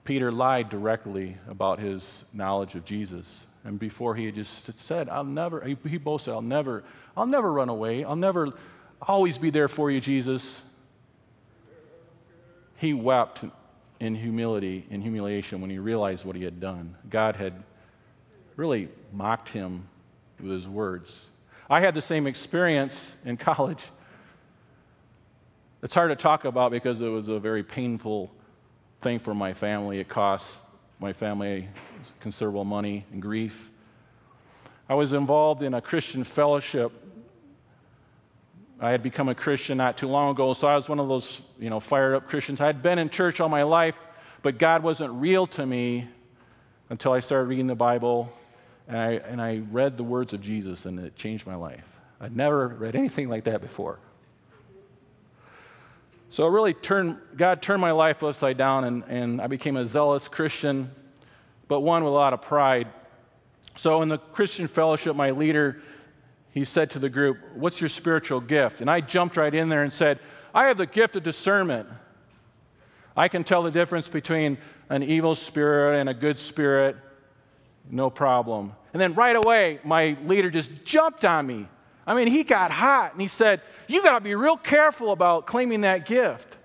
Peter 0.04 0.32
lied 0.32 0.68
directly 0.70 1.36
about 1.48 1.78
his 1.78 2.24
knowledge 2.32 2.74
of 2.74 2.84
Jesus. 2.84 3.44
And 3.64 3.78
before 3.78 4.14
he 4.14 4.26
had 4.26 4.36
just 4.36 4.78
said, 4.78 5.08
I'll 5.08 5.24
never, 5.24 5.60
he, 5.62 5.76
he 5.88 5.98
boasted, 5.98 6.32
I'll 6.32 6.42
never, 6.42 6.84
I'll 7.16 7.26
never 7.26 7.52
run 7.52 7.68
away. 7.68 8.04
I'll 8.04 8.14
never 8.16 8.52
always 9.02 9.36
be 9.36 9.50
there 9.50 9.66
for 9.68 9.90
you, 9.90 10.00
Jesus 10.00 10.62
he 12.76 12.92
wept 12.92 13.44
in 13.98 14.14
humility, 14.14 14.86
in 14.90 15.00
humiliation, 15.00 15.60
when 15.60 15.70
he 15.70 15.78
realized 15.78 16.24
what 16.24 16.36
he 16.36 16.44
had 16.44 16.60
done. 16.60 16.96
God 17.08 17.36
had 17.36 17.62
really 18.56 18.88
mocked 19.12 19.50
him 19.50 19.88
with 20.40 20.50
his 20.50 20.68
words. 20.68 21.22
I 21.68 21.80
had 21.80 21.94
the 21.94 22.02
same 22.02 22.26
experience 22.26 23.12
in 23.24 23.36
college. 23.36 23.84
It's 25.82 25.94
hard 25.94 26.10
to 26.10 26.16
talk 26.16 26.44
about 26.44 26.70
because 26.70 27.00
it 27.00 27.08
was 27.08 27.28
a 27.28 27.38
very 27.38 27.62
painful 27.62 28.30
thing 29.00 29.18
for 29.18 29.34
my 29.34 29.52
family. 29.52 29.98
It 29.98 30.08
cost 30.08 30.56
my 30.98 31.12
family 31.12 31.68
considerable 32.20 32.64
money 32.64 33.04
and 33.12 33.20
grief. 33.20 33.70
I 34.88 34.94
was 34.94 35.12
involved 35.12 35.62
in 35.62 35.74
a 35.74 35.80
Christian 35.80 36.24
fellowship 36.24 36.92
I 38.78 38.90
had 38.90 39.02
become 39.02 39.28
a 39.28 39.34
Christian 39.34 39.78
not 39.78 39.96
too 39.96 40.08
long 40.08 40.30
ago, 40.30 40.52
so 40.52 40.68
I 40.68 40.74
was 40.76 40.88
one 40.88 41.00
of 41.00 41.08
those, 41.08 41.40
you 41.58 41.70
know, 41.70 41.80
fired 41.80 42.14
up 42.14 42.28
Christians. 42.28 42.60
I 42.60 42.66
had 42.66 42.82
been 42.82 42.98
in 42.98 43.08
church 43.08 43.40
all 43.40 43.48
my 43.48 43.62
life, 43.62 43.98
but 44.42 44.58
God 44.58 44.82
wasn't 44.82 45.12
real 45.14 45.46
to 45.48 45.64
me 45.64 46.08
until 46.90 47.12
I 47.12 47.20
started 47.20 47.48
reading 47.48 47.66
the 47.66 47.74
Bible 47.74 48.32
and 48.88 48.96
I, 48.96 49.12
and 49.12 49.40
I 49.40 49.62
read 49.70 49.96
the 49.96 50.04
words 50.04 50.32
of 50.32 50.40
Jesus, 50.40 50.86
and 50.86 51.00
it 51.00 51.16
changed 51.16 51.46
my 51.46 51.56
life. 51.56 51.84
I'd 52.20 52.36
never 52.36 52.68
read 52.68 52.94
anything 52.94 53.28
like 53.28 53.44
that 53.44 53.60
before. 53.60 53.98
So 56.30 56.46
it 56.46 56.50
really 56.50 56.74
turned, 56.74 57.16
God 57.36 57.62
turned 57.62 57.80
my 57.80 57.92
life 57.92 58.22
upside 58.22 58.56
down, 58.56 58.84
and, 58.84 59.04
and 59.08 59.40
I 59.40 59.46
became 59.46 59.76
a 59.76 59.86
zealous 59.86 60.28
Christian, 60.28 60.90
but 61.66 61.80
one 61.80 62.04
with 62.04 62.12
a 62.12 62.14
lot 62.14 62.32
of 62.32 62.42
pride. 62.42 62.88
So 63.76 64.02
in 64.02 64.08
the 64.08 64.18
Christian 64.18 64.68
fellowship, 64.68 65.16
my 65.16 65.30
leader, 65.32 65.80
he 66.56 66.64
said 66.64 66.88
to 66.92 66.98
the 66.98 67.10
group, 67.10 67.36
What's 67.54 67.82
your 67.82 67.90
spiritual 67.90 68.40
gift? 68.40 68.80
And 68.80 68.90
I 68.90 69.02
jumped 69.02 69.36
right 69.36 69.54
in 69.54 69.68
there 69.68 69.82
and 69.82 69.92
said, 69.92 70.18
I 70.54 70.68
have 70.68 70.78
the 70.78 70.86
gift 70.86 71.14
of 71.14 71.22
discernment. 71.22 71.86
I 73.14 73.28
can 73.28 73.44
tell 73.44 73.62
the 73.62 73.70
difference 73.70 74.08
between 74.08 74.56
an 74.88 75.02
evil 75.02 75.34
spirit 75.34 76.00
and 76.00 76.08
a 76.08 76.14
good 76.14 76.38
spirit, 76.38 76.96
no 77.90 78.08
problem. 78.08 78.72
And 78.94 79.02
then 79.02 79.12
right 79.12 79.36
away, 79.36 79.80
my 79.84 80.16
leader 80.24 80.48
just 80.48 80.70
jumped 80.82 81.26
on 81.26 81.46
me. 81.46 81.68
I 82.06 82.14
mean, 82.14 82.26
he 82.26 82.42
got 82.42 82.70
hot 82.70 83.12
and 83.12 83.20
he 83.20 83.28
said, 83.28 83.60
You 83.86 84.02
got 84.02 84.14
to 84.14 84.24
be 84.24 84.34
real 84.34 84.56
careful 84.56 85.12
about 85.12 85.46
claiming 85.46 85.82
that 85.82 86.06
gift. 86.06 86.56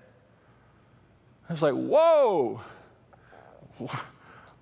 I 1.50 1.52
was 1.52 1.60
like, 1.60 1.74
Whoa. 1.74 2.62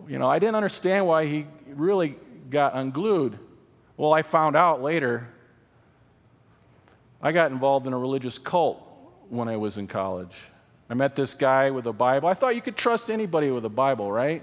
You 0.08 0.18
know, 0.18 0.28
I 0.28 0.40
didn't 0.40 0.56
understand 0.56 1.06
why 1.06 1.26
he 1.26 1.46
really 1.68 2.16
got 2.48 2.74
unglued. 2.74 3.38
Well, 4.00 4.14
I 4.14 4.22
found 4.22 4.56
out 4.56 4.80
later 4.80 5.28
I 7.20 7.32
got 7.32 7.50
involved 7.50 7.86
in 7.86 7.92
a 7.92 7.98
religious 7.98 8.38
cult 8.38 8.82
when 9.28 9.46
I 9.46 9.58
was 9.58 9.76
in 9.76 9.88
college. 9.88 10.34
I 10.88 10.94
met 10.94 11.16
this 11.16 11.34
guy 11.34 11.70
with 11.70 11.86
a 11.86 11.92
Bible. 11.92 12.26
I 12.26 12.32
thought 12.32 12.54
you 12.54 12.62
could 12.62 12.78
trust 12.78 13.10
anybody 13.10 13.50
with 13.50 13.62
a 13.66 13.68
Bible, 13.68 14.10
right? 14.10 14.42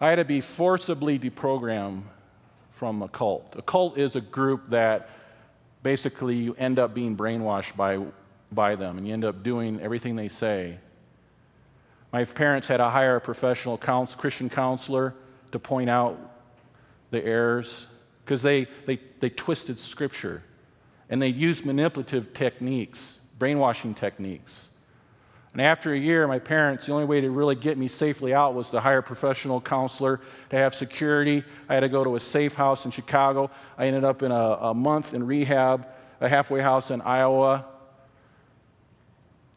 I 0.00 0.08
had 0.08 0.16
to 0.16 0.24
be 0.24 0.40
forcibly 0.40 1.20
deprogrammed 1.20 2.02
from 2.72 3.00
a 3.02 3.08
cult. 3.08 3.54
A 3.56 3.62
cult 3.62 3.96
is 3.96 4.16
a 4.16 4.20
group 4.20 4.70
that 4.70 5.08
basically 5.84 6.34
you 6.34 6.56
end 6.58 6.80
up 6.80 6.94
being 6.94 7.16
brainwashed 7.16 7.76
by, 7.76 8.04
by 8.50 8.74
them 8.74 8.98
and 8.98 9.06
you 9.06 9.12
end 9.12 9.24
up 9.24 9.44
doing 9.44 9.80
everything 9.80 10.16
they 10.16 10.30
say. 10.30 10.78
My 12.12 12.24
parents 12.24 12.66
had 12.66 12.78
to 12.78 12.88
hire 12.88 13.14
a 13.14 13.20
professional 13.20 13.78
counsel, 13.78 14.18
Christian 14.18 14.50
counselor 14.50 15.14
to 15.52 15.58
point 15.58 15.90
out 15.90 16.18
the 17.10 17.24
errors 17.24 17.86
because 18.24 18.42
they, 18.42 18.66
they, 18.86 19.00
they 19.20 19.30
twisted 19.30 19.78
scripture 19.78 20.42
and 21.08 21.20
they 21.20 21.28
used 21.28 21.66
manipulative 21.66 22.32
techniques, 22.32 23.18
brainwashing 23.38 23.94
techniques. 23.94 24.68
And 25.52 25.60
after 25.60 25.92
a 25.92 25.98
year, 25.98 26.28
my 26.28 26.38
parents, 26.38 26.86
the 26.86 26.92
only 26.92 27.06
way 27.06 27.20
to 27.20 27.30
really 27.30 27.56
get 27.56 27.76
me 27.76 27.88
safely 27.88 28.32
out 28.32 28.54
was 28.54 28.70
to 28.70 28.80
hire 28.80 28.98
a 28.98 29.02
professional 29.02 29.60
counselor 29.60 30.20
to 30.50 30.56
have 30.56 30.76
security. 30.76 31.42
I 31.68 31.74
had 31.74 31.80
to 31.80 31.88
go 31.88 32.04
to 32.04 32.14
a 32.14 32.20
safe 32.20 32.54
house 32.54 32.84
in 32.84 32.92
Chicago. 32.92 33.50
I 33.76 33.86
ended 33.86 34.04
up 34.04 34.22
in 34.22 34.30
a, 34.30 34.34
a 34.34 34.74
month 34.74 35.12
in 35.12 35.26
rehab, 35.26 35.88
a 36.20 36.28
halfway 36.28 36.60
house 36.60 36.92
in 36.92 37.00
Iowa. 37.00 37.64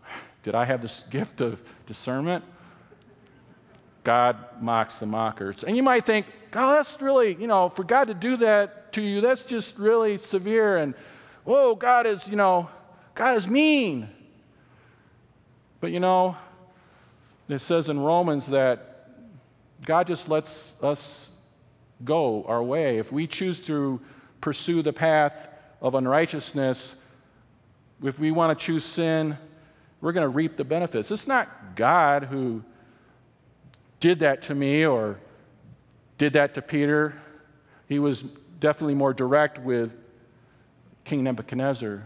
Did 0.42 0.56
I 0.56 0.66
have 0.66 0.82
this 0.82 1.04
gift 1.12 1.42
of 1.42 1.62
discernment? 1.86 2.44
God 4.04 4.38
mocks 4.62 5.00
the 5.00 5.06
mockers. 5.06 5.64
And 5.64 5.78
you 5.78 5.84
might 5.84 6.06
think, 6.06 6.26
God, 6.52 6.76
that's 6.76 7.02
really, 7.02 7.36
you 7.36 7.48
know, 7.48 7.70
for 7.70 7.84
God 7.84 8.06
to 8.06 8.14
do 8.14 8.38
that 8.38 8.94
to 8.94 9.02
you, 9.02 9.22
that's 9.22 9.44
just 9.44 9.78
really 9.78 10.18
severe. 10.18 10.78
And 10.78 10.94
whoa, 11.44 11.76
God 11.76 12.06
is, 12.06 12.28
you 12.28 12.36
know, 12.36 12.70
God 13.16 13.38
is 13.38 13.48
mean. 13.48 14.10
But 15.80 15.92
you 15.92 16.00
know, 16.00 16.38
it 17.50 17.60
says 17.60 17.90
in 17.90 18.00
Romans 18.00 18.48
that 18.48 19.10
God 19.86 20.08
just 20.08 20.30
lets 20.30 20.74
us 20.82 21.30
go 22.04 22.44
our 22.48 22.64
way. 22.64 22.98
If 22.98 23.12
we 23.12 23.28
choose 23.28 23.60
to 23.66 24.00
pursue 24.42 24.82
the 24.82 24.94
path 24.94 25.48
of 25.82 25.96
unrighteousness, 25.96 26.96
if 28.04 28.20
we 28.20 28.32
want 28.32 28.58
to 28.58 28.66
choose 28.66 28.84
sin, 28.84 29.38
we're 30.02 30.12
going 30.12 30.24
to 30.26 30.30
reap 30.30 30.58
the 30.58 30.64
benefits. 30.64 31.12
It's 31.12 31.28
not 31.28 31.76
God 31.76 32.26
who 32.26 32.64
did 34.04 34.20
that 34.20 34.42
to 34.42 34.54
me 34.54 34.86
or 34.86 35.18
did 36.18 36.34
that 36.34 36.54
to 36.56 36.62
Peter. 36.62 37.14
He 37.88 38.00
was 38.00 38.22
definitely 38.60 38.96
more 38.96 39.14
direct 39.14 39.60
with 39.60 39.94
King 41.06 41.24
Nebuchadnezzar. 41.24 42.06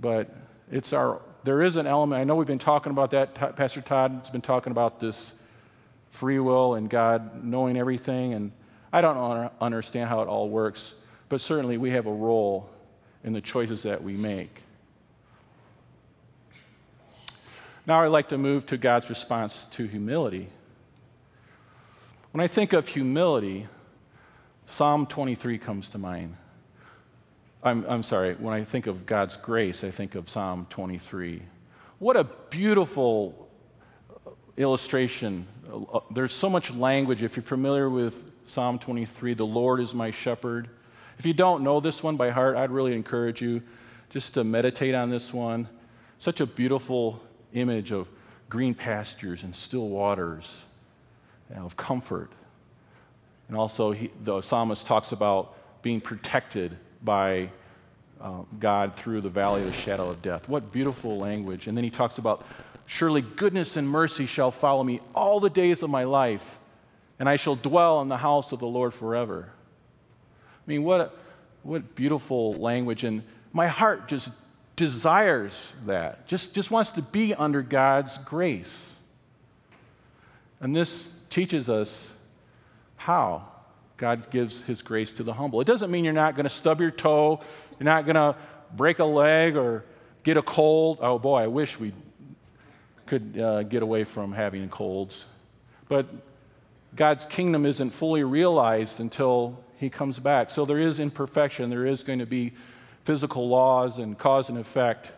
But 0.00 0.34
it's 0.72 0.94
our, 0.94 1.20
there 1.44 1.60
is 1.60 1.76
an 1.76 1.86
element, 1.86 2.22
I 2.22 2.24
know 2.24 2.36
we've 2.36 2.46
been 2.46 2.58
talking 2.58 2.90
about 2.90 3.10
that. 3.10 3.34
Pastor 3.54 3.82
Todd 3.82 4.20
has 4.22 4.30
been 4.30 4.40
talking 4.40 4.70
about 4.70 4.98
this 4.98 5.32
free 6.10 6.38
will 6.38 6.76
and 6.76 6.88
God 6.88 7.44
knowing 7.44 7.76
everything. 7.76 8.32
And 8.32 8.52
I 8.90 9.02
don't 9.02 9.52
understand 9.60 10.08
how 10.08 10.22
it 10.22 10.26
all 10.26 10.48
works, 10.48 10.94
but 11.28 11.42
certainly 11.42 11.76
we 11.76 11.90
have 11.90 12.06
a 12.06 12.14
role 12.14 12.70
in 13.24 13.34
the 13.34 13.42
choices 13.42 13.82
that 13.82 14.02
we 14.02 14.14
make. 14.14 14.62
Now 17.88 18.02
I'd 18.02 18.08
like 18.08 18.28
to 18.28 18.36
move 18.36 18.66
to 18.66 18.76
God's 18.76 19.08
response 19.08 19.66
to 19.70 19.86
humility. 19.86 20.50
When 22.32 22.44
I 22.44 22.46
think 22.46 22.74
of 22.74 22.86
humility, 22.86 23.66
Psalm 24.66 25.06
23 25.06 25.56
comes 25.56 25.88
to 25.88 25.98
mind. 25.98 26.36
I'm, 27.62 27.86
I'm 27.88 28.02
sorry, 28.02 28.34
when 28.34 28.52
I 28.52 28.62
think 28.64 28.86
of 28.86 29.06
God's 29.06 29.38
grace, 29.38 29.84
I 29.84 29.90
think 29.90 30.14
of 30.16 30.28
Psalm 30.28 30.66
23. 30.68 31.42
What 31.98 32.18
a 32.18 32.24
beautiful 32.50 33.48
illustration. 34.58 35.46
There's 36.10 36.34
so 36.34 36.50
much 36.50 36.70
language. 36.74 37.22
If 37.22 37.36
you're 37.36 37.42
familiar 37.42 37.88
with 37.88 38.22
Psalm 38.48 38.78
23, 38.78 39.32
the 39.32 39.46
Lord 39.46 39.80
is 39.80 39.94
my 39.94 40.10
shepherd. 40.10 40.68
If 41.18 41.24
you 41.24 41.32
don't 41.32 41.64
know 41.64 41.80
this 41.80 42.02
one 42.02 42.18
by 42.18 42.28
heart, 42.28 42.54
I'd 42.54 42.70
really 42.70 42.92
encourage 42.92 43.40
you 43.40 43.62
just 44.10 44.34
to 44.34 44.44
meditate 44.44 44.94
on 44.94 45.08
this 45.08 45.32
one. 45.32 45.70
Such 46.18 46.40
a 46.40 46.46
beautiful 46.46 47.22
image 47.52 47.92
of 47.92 48.08
green 48.48 48.74
pastures 48.74 49.42
and 49.42 49.54
still 49.54 49.88
waters, 49.88 50.64
of 51.54 51.76
comfort. 51.76 52.30
And 53.48 53.56
also, 53.56 53.92
he, 53.92 54.10
the 54.22 54.42
psalmist 54.42 54.86
talks 54.86 55.12
about 55.12 55.54
being 55.82 56.00
protected 56.00 56.76
by 57.02 57.50
uh, 58.20 58.42
God 58.58 58.96
through 58.96 59.20
the 59.20 59.28
valley 59.28 59.62
of 59.62 59.68
the 59.68 59.72
shadow 59.72 60.10
of 60.10 60.20
death. 60.20 60.48
What 60.48 60.72
beautiful 60.72 61.18
language. 61.18 61.66
And 61.66 61.76
then 61.76 61.84
he 61.84 61.90
talks 61.90 62.18
about, 62.18 62.44
surely 62.86 63.22
goodness 63.22 63.76
and 63.76 63.88
mercy 63.88 64.26
shall 64.26 64.50
follow 64.50 64.82
me 64.82 65.00
all 65.14 65.40
the 65.40 65.50
days 65.50 65.82
of 65.82 65.90
my 65.90 66.04
life, 66.04 66.58
and 67.18 67.28
I 67.28 67.36
shall 67.36 67.56
dwell 67.56 68.00
in 68.02 68.08
the 68.08 68.16
house 68.16 68.52
of 68.52 68.58
the 68.60 68.66
Lord 68.66 68.92
forever. 68.92 69.50
I 70.66 70.70
mean, 70.70 70.84
what, 70.84 71.16
what 71.62 71.94
beautiful 71.94 72.54
language. 72.54 73.04
And 73.04 73.22
my 73.52 73.68
heart 73.68 74.08
just 74.08 74.30
desires 74.78 75.74
that, 75.86 76.28
just, 76.28 76.54
just 76.54 76.70
wants 76.70 76.92
to 76.92 77.02
be 77.02 77.34
under 77.34 77.62
God's 77.62 78.16
grace. 78.18 78.94
And 80.60 80.74
this 80.74 81.08
teaches 81.30 81.68
us 81.68 82.10
how 82.96 83.48
God 83.96 84.30
gives 84.30 84.60
his 84.62 84.80
grace 84.80 85.12
to 85.14 85.24
the 85.24 85.32
humble. 85.32 85.60
It 85.60 85.66
doesn't 85.66 85.90
mean 85.90 86.04
you're 86.04 86.12
not 86.12 86.36
going 86.36 86.44
to 86.44 86.50
stub 86.50 86.80
your 86.80 86.92
toe, 86.92 87.40
you're 87.78 87.84
not 87.84 88.06
going 88.06 88.14
to 88.14 88.36
break 88.76 89.00
a 89.00 89.04
leg 89.04 89.56
or 89.56 89.84
get 90.22 90.36
a 90.36 90.42
cold. 90.42 90.98
Oh 91.00 91.18
boy, 91.18 91.38
I 91.38 91.48
wish 91.48 91.78
we 91.80 91.92
could 93.06 93.36
uh, 93.36 93.64
get 93.64 93.82
away 93.82 94.04
from 94.04 94.32
having 94.32 94.68
colds. 94.68 95.26
But 95.88 96.06
God's 96.94 97.26
kingdom 97.26 97.66
isn't 97.66 97.90
fully 97.90 98.22
realized 98.22 99.00
until 99.00 99.58
he 99.78 99.90
comes 99.90 100.20
back. 100.20 100.52
So 100.52 100.64
there 100.64 100.78
is 100.78 101.00
imperfection, 101.00 101.68
there 101.68 101.86
is 101.86 102.04
going 102.04 102.20
to 102.20 102.26
be 102.26 102.52
physical 103.08 103.48
laws 103.48 103.98
and 103.98 104.18
cause 104.18 104.50
and 104.50 104.58
effect. 104.58 105.10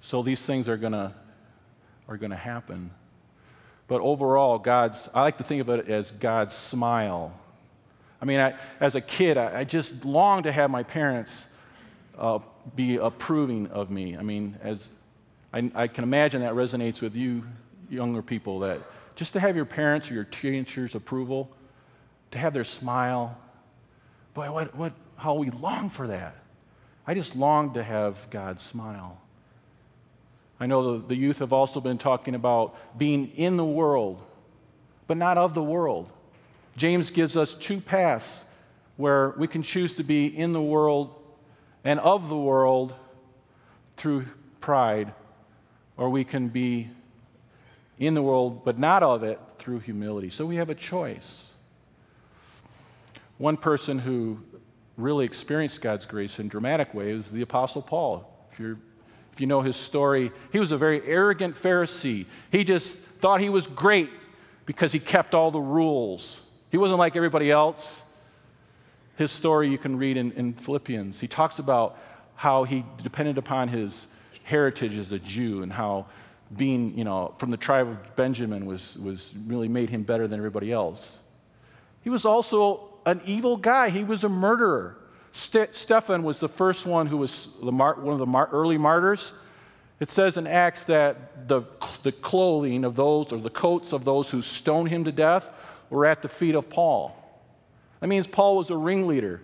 So 0.00 0.22
these 0.22 0.40
things 0.40 0.68
are 0.68 0.76
going 0.76 0.92
to 0.92 1.12
are 2.06 2.16
going 2.16 2.30
to 2.30 2.36
happen. 2.36 2.92
But 3.88 4.00
overall, 4.00 4.60
God's, 4.60 5.08
I 5.12 5.22
like 5.22 5.38
to 5.38 5.44
think 5.44 5.60
of 5.60 5.68
it 5.68 5.88
as 5.88 6.12
God's 6.12 6.54
smile. 6.54 7.32
I 8.22 8.26
mean, 8.26 8.38
I, 8.38 8.54
as 8.78 8.94
a 8.94 9.00
kid, 9.00 9.36
I, 9.36 9.58
I, 9.58 9.64
just 9.64 10.04
longed 10.04 10.44
to 10.44 10.52
have 10.52 10.70
my 10.70 10.84
parents 10.84 11.48
uh, 12.16 12.38
be 12.76 12.98
approving 12.98 13.66
of 13.66 13.90
me. 13.90 14.16
I 14.16 14.22
mean, 14.22 14.56
as 14.62 14.88
I, 15.52 15.68
I, 15.74 15.88
can 15.88 16.04
imagine 16.04 16.42
that 16.42 16.52
resonates 16.52 17.02
with 17.02 17.16
you 17.16 17.42
younger 17.90 18.22
people 18.22 18.60
that 18.60 18.80
just 19.16 19.32
to 19.32 19.40
have 19.40 19.56
your 19.56 19.64
parents 19.64 20.12
or 20.12 20.14
your 20.14 20.24
teachers' 20.24 20.94
approval, 20.94 21.50
to 22.30 22.38
have 22.38 22.54
their 22.54 22.62
smile, 22.62 23.36
boy, 24.32 24.52
what, 24.52 24.76
what, 24.76 24.92
how 25.16 25.34
we 25.34 25.50
long 25.50 25.90
for 25.90 26.06
that. 26.08 26.36
I 27.06 27.14
just 27.14 27.36
long 27.36 27.74
to 27.74 27.82
have 27.82 28.28
God's 28.30 28.62
smile. 28.62 29.20
I 30.58 30.66
know 30.66 30.98
the, 30.98 31.08
the 31.08 31.14
youth 31.14 31.38
have 31.38 31.52
also 31.52 31.80
been 31.80 31.98
talking 31.98 32.34
about 32.34 32.76
being 32.98 33.28
in 33.36 33.56
the 33.56 33.64
world, 33.64 34.22
but 35.06 35.16
not 35.16 35.38
of 35.38 35.54
the 35.54 35.62
world. 35.62 36.10
James 36.76 37.10
gives 37.10 37.36
us 37.36 37.54
two 37.54 37.80
paths 37.80 38.44
where 38.96 39.30
we 39.36 39.46
can 39.46 39.62
choose 39.62 39.94
to 39.94 40.02
be 40.02 40.26
in 40.26 40.52
the 40.52 40.60
world 40.60 41.14
and 41.84 42.00
of 42.00 42.28
the 42.28 42.36
world 42.36 42.94
through 43.96 44.26
pride, 44.60 45.12
or 45.96 46.10
we 46.10 46.24
can 46.24 46.48
be 46.48 46.88
in 47.98 48.14
the 48.14 48.22
world 48.22 48.64
but 48.64 48.78
not 48.78 49.02
of 49.02 49.22
it 49.22 49.38
through 49.58 49.80
humility. 49.80 50.30
So 50.30 50.44
we 50.44 50.56
have 50.56 50.70
a 50.70 50.74
choice. 50.74 51.48
One 53.38 53.56
person 53.56 53.98
who 53.98 54.40
really 54.96 55.24
experienced 55.24 55.80
God's 55.80 56.06
grace 56.06 56.38
in 56.38 56.48
dramatic 56.48 56.94
ways 56.94 57.30
the 57.30 57.42
Apostle 57.42 57.82
Paul. 57.82 58.30
If, 58.52 58.60
you 58.60 58.78
if 59.32 59.40
you 59.40 59.46
know 59.46 59.60
his 59.60 59.76
story, 59.76 60.32
he 60.52 60.58
was 60.58 60.72
a 60.72 60.78
very 60.78 61.06
arrogant 61.06 61.54
Pharisee. 61.54 62.26
He 62.50 62.64
just 62.64 62.98
thought 63.20 63.40
he 63.40 63.50
was 63.50 63.66
great 63.66 64.10
because 64.64 64.92
he 64.92 64.98
kept 64.98 65.34
all 65.34 65.50
the 65.50 65.60
rules. 65.60 66.40
He 66.70 66.78
wasn't 66.78 66.98
like 66.98 67.16
everybody 67.16 67.50
else. 67.50 68.02
His 69.16 69.30
story 69.30 69.70
you 69.70 69.78
can 69.78 69.96
read 69.96 70.16
in, 70.16 70.32
in 70.32 70.54
Philippians. 70.54 71.20
He 71.20 71.28
talks 71.28 71.58
about 71.58 71.98
how 72.34 72.64
he 72.64 72.84
depended 73.02 73.38
upon 73.38 73.68
his 73.68 74.06
heritage 74.42 74.98
as 74.98 75.12
a 75.12 75.18
Jew 75.18 75.62
and 75.62 75.72
how 75.72 76.06
being, 76.54 76.96
you 76.96 77.04
know, 77.04 77.34
from 77.38 77.50
the 77.50 77.56
tribe 77.56 77.88
of 77.88 78.16
Benjamin 78.16 78.66
was, 78.66 78.96
was 78.96 79.34
really 79.46 79.68
made 79.68 79.90
him 79.90 80.02
better 80.02 80.28
than 80.28 80.38
everybody 80.38 80.70
else. 80.70 81.18
He 82.02 82.10
was 82.10 82.24
also 82.24 82.95
an 83.06 83.22
evil 83.24 83.56
guy. 83.56 83.88
He 83.88 84.04
was 84.04 84.24
a 84.24 84.28
murderer. 84.28 84.98
St- 85.32 85.74
Stephen 85.74 86.22
was 86.22 86.40
the 86.40 86.48
first 86.48 86.84
one 86.84 87.06
who 87.06 87.16
was 87.16 87.48
mar- 87.62 87.94
one 87.94 88.12
of 88.12 88.18
the 88.18 88.26
mar- 88.26 88.48
early 88.52 88.76
martyrs. 88.76 89.32
It 90.00 90.10
says 90.10 90.36
in 90.36 90.46
Acts 90.46 90.84
that 90.84 91.48
the, 91.48 91.62
the 92.02 92.12
clothing 92.12 92.84
of 92.84 92.96
those, 92.96 93.32
or 93.32 93.38
the 93.38 93.48
coats 93.48 93.92
of 93.92 94.04
those 94.04 94.28
who 94.28 94.42
stoned 94.42 94.90
him 94.90 95.04
to 95.04 95.12
death, 95.12 95.50
were 95.88 96.04
at 96.04 96.20
the 96.20 96.28
feet 96.28 96.54
of 96.54 96.68
Paul. 96.68 97.16
That 98.00 98.08
means 98.08 98.26
Paul 98.26 98.56
was 98.56 98.68
a 98.70 98.76
ringleader. 98.76 99.40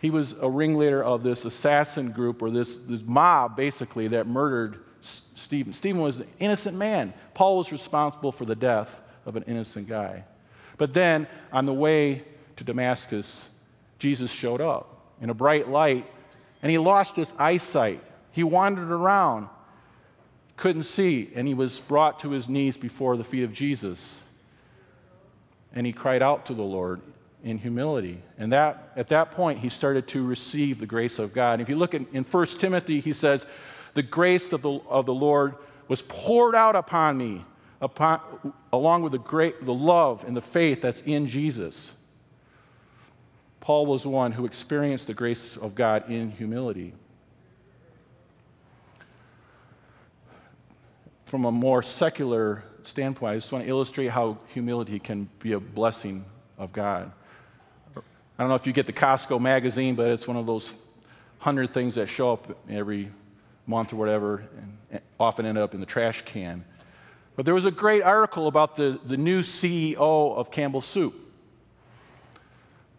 He 0.00 0.10
was 0.10 0.34
a 0.40 0.50
ringleader 0.50 1.02
of 1.02 1.22
this 1.22 1.44
assassin 1.44 2.10
group, 2.10 2.42
or 2.42 2.50
this, 2.50 2.76
this 2.76 3.02
mob, 3.02 3.56
basically, 3.56 4.08
that 4.08 4.26
murdered 4.26 4.80
Stephen. 5.00 5.72
Stephen 5.72 6.00
was 6.00 6.18
an 6.18 6.28
innocent 6.38 6.76
man. 6.76 7.14
Paul 7.34 7.58
was 7.58 7.72
responsible 7.72 8.32
for 8.32 8.44
the 8.44 8.56
death 8.56 9.00
of 9.24 9.36
an 9.36 9.44
innocent 9.44 9.88
guy. 9.88 10.24
But 10.76 10.92
then, 10.92 11.26
on 11.52 11.66
the 11.66 11.72
way 11.72 12.24
to 12.62 12.72
Damascus, 12.72 13.48
Jesus 13.98 14.30
showed 14.30 14.60
up 14.60 15.14
in 15.20 15.30
a 15.30 15.34
bright 15.34 15.68
light, 15.68 16.06
and 16.62 16.70
he 16.70 16.78
lost 16.78 17.16
his 17.16 17.32
eyesight. 17.38 18.02
He 18.30 18.44
wandered 18.44 18.90
around, 18.90 19.48
couldn't 20.56 20.84
see, 20.84 21.30
and 21.34 21.48
he 21.48 21.54
was 21.54 21.80
brought 21.80 22.20
to 22.20 22.30
his 22.30 22.48
knees 22.48 22.76
before 22.76 23.16
the 23.16 23.24
feet 23.24 23.42
of 23.42 23.52
Jesus. 23.52 24.20
And 25.74 25.86
he 25.86 25.92
cried 25.92 26.22
out 26.22 26.46
to 26.46 26.54
the 26.54 26.62
Lord 26.62 27.00
in 27.42 27.58
humility. 27.58 28.22
And 28.38 28.52
that, 28.52 28.92
at 28.94 29.08
that 29.08 29.32
point, 29.32 29.58
he 29.58 29.68
started 29.68 30.06
to 30.08 30.24
receive 30.24 30.78
the 30.78 30.86
grace 30.86 31.18
of 31.18 31.32
God. 31.32 31.60
If 31.60 31.68
you 31.68 31.76
look 31.76 31.94
in, 31.94 32.06
in 32.12 32.22
1 32.22 32.46
Timothy, 32.58 33.00
he 33.00 33.12
says, 33.12 33.44
The 33.94 34.02
grace 34.02 34.52
of 34.52 34.62
the, 34.62 34.78
of 34.88 35.06
the 35.06 35.14
Lord 35.14 35.56
was 35.88 36.02
poured 36.02 36.54
out 36.54 36.76
upon 36.76 37.18
me, 37.18 37.44
upon, 37.80 38.20
along 38.72 39.02
with 39.02 39.12
the, 39.12 39.18
great, 39.18 39.64
the 39.64 39.74
love 39.74 40.24
and 40.24 40.36
the 40.36 40.42
faith 40.42 40.80
that's 40.80 41.00
in 41.00 41.26
Jesus. 41.26 41.92
Paul 43.62 43.86
was 43.86 44.06
one 44.06 44.32
who 44.32 44.44
experienced 44.44 45.06
the 45.06 45.14
grace 45.14 45.56
of 45.56 45.74
God 45.74 46.10
in 46.10 46.32
humility. 46.32 46.92
from 51.32 51.46
a 51.46 51.50
more 51.50 51.82
secular 51.82 52.62
standpoint, 52.84 53.32
I 53.32 53.36
just 53.36 53.50
want 53.50 53.64
to 53.64 53.70
illustrate 53.70 54.08
how 54.08 54.36
humility 54.48 54.98
can 54.98 55.30
be 55.38 55.52
a 55.52 55.58
blessing 55.60 56.26
of 56.58 56.74
God. 56.74 57.10
I 57.96 58.02
don't 58.36 58.50
know 58.50 58.54
if 58.54 58.66
you 58.66 58.74
get 58.74 58.84
the 58.84 58.92
Costco 58.92 59.40
magazine, 59.40 59.94
but 59.94 60.08
it's 60.08 60.28
one 60.28 60.36
of 60.36 60.44
those 60.44 60.74
hundred 61.38 61.72
things 61.72 61.94
that 61.94 62.10
show 62.10 62.34
up 62.34 62.54
every 62.68 63.10
month 63.66 63.94
or 63.94 63.96
whatever, 63.96 64.44
and 64.90 65.00
often 65.18 65.46
end 65.46 65.56
up 65.56 65.72
in 65.72 65.80
the 65.80 65.86
trash 65.86 66.20
can. 66.26 66.66
But 67.34 67.46
there 67.46 67.54
was 67.54 67.64
a 67.64 67.70
great 67.70 68.02
article 68.02 68.46
about 68.46 68.76
the, 68.76 69.00
the 69.02 69.16
new 69.16 69.40
CEO 69.40 70.36
of 70.36 70.50
Campbell 70.50 70.82
Soup. 70.82 71.14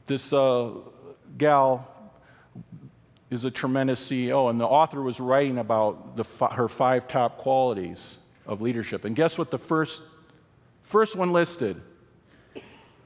This 0.05 0.33
uh, 0.33 0.71
gal 1.37 1.87
is 3.29 3.45
a 3.45 3.51
tremendous 3.51 4.05
CEO, 4.05 4.49
and 4.49 4.59
the 4.59 4.65
author 4.65 5.01
was 5.01 5.19
writing 5.19 5.57
about 5.57 6.17
the, 6.17 6.23
her 6.47 6.67
five 6.67 7.07
top 7.07 7.37
qualities 7.37 8.17
of 8.45 8.61
leadership. 8.61 9.05
And 9.05 9.15
guess 9.15 9.37
what 9.37 9.49
the 9.49 9.57
first, 9.57 10.03
first 10.83 11.15
one 11.15 11.31
listed? 11.31 11.81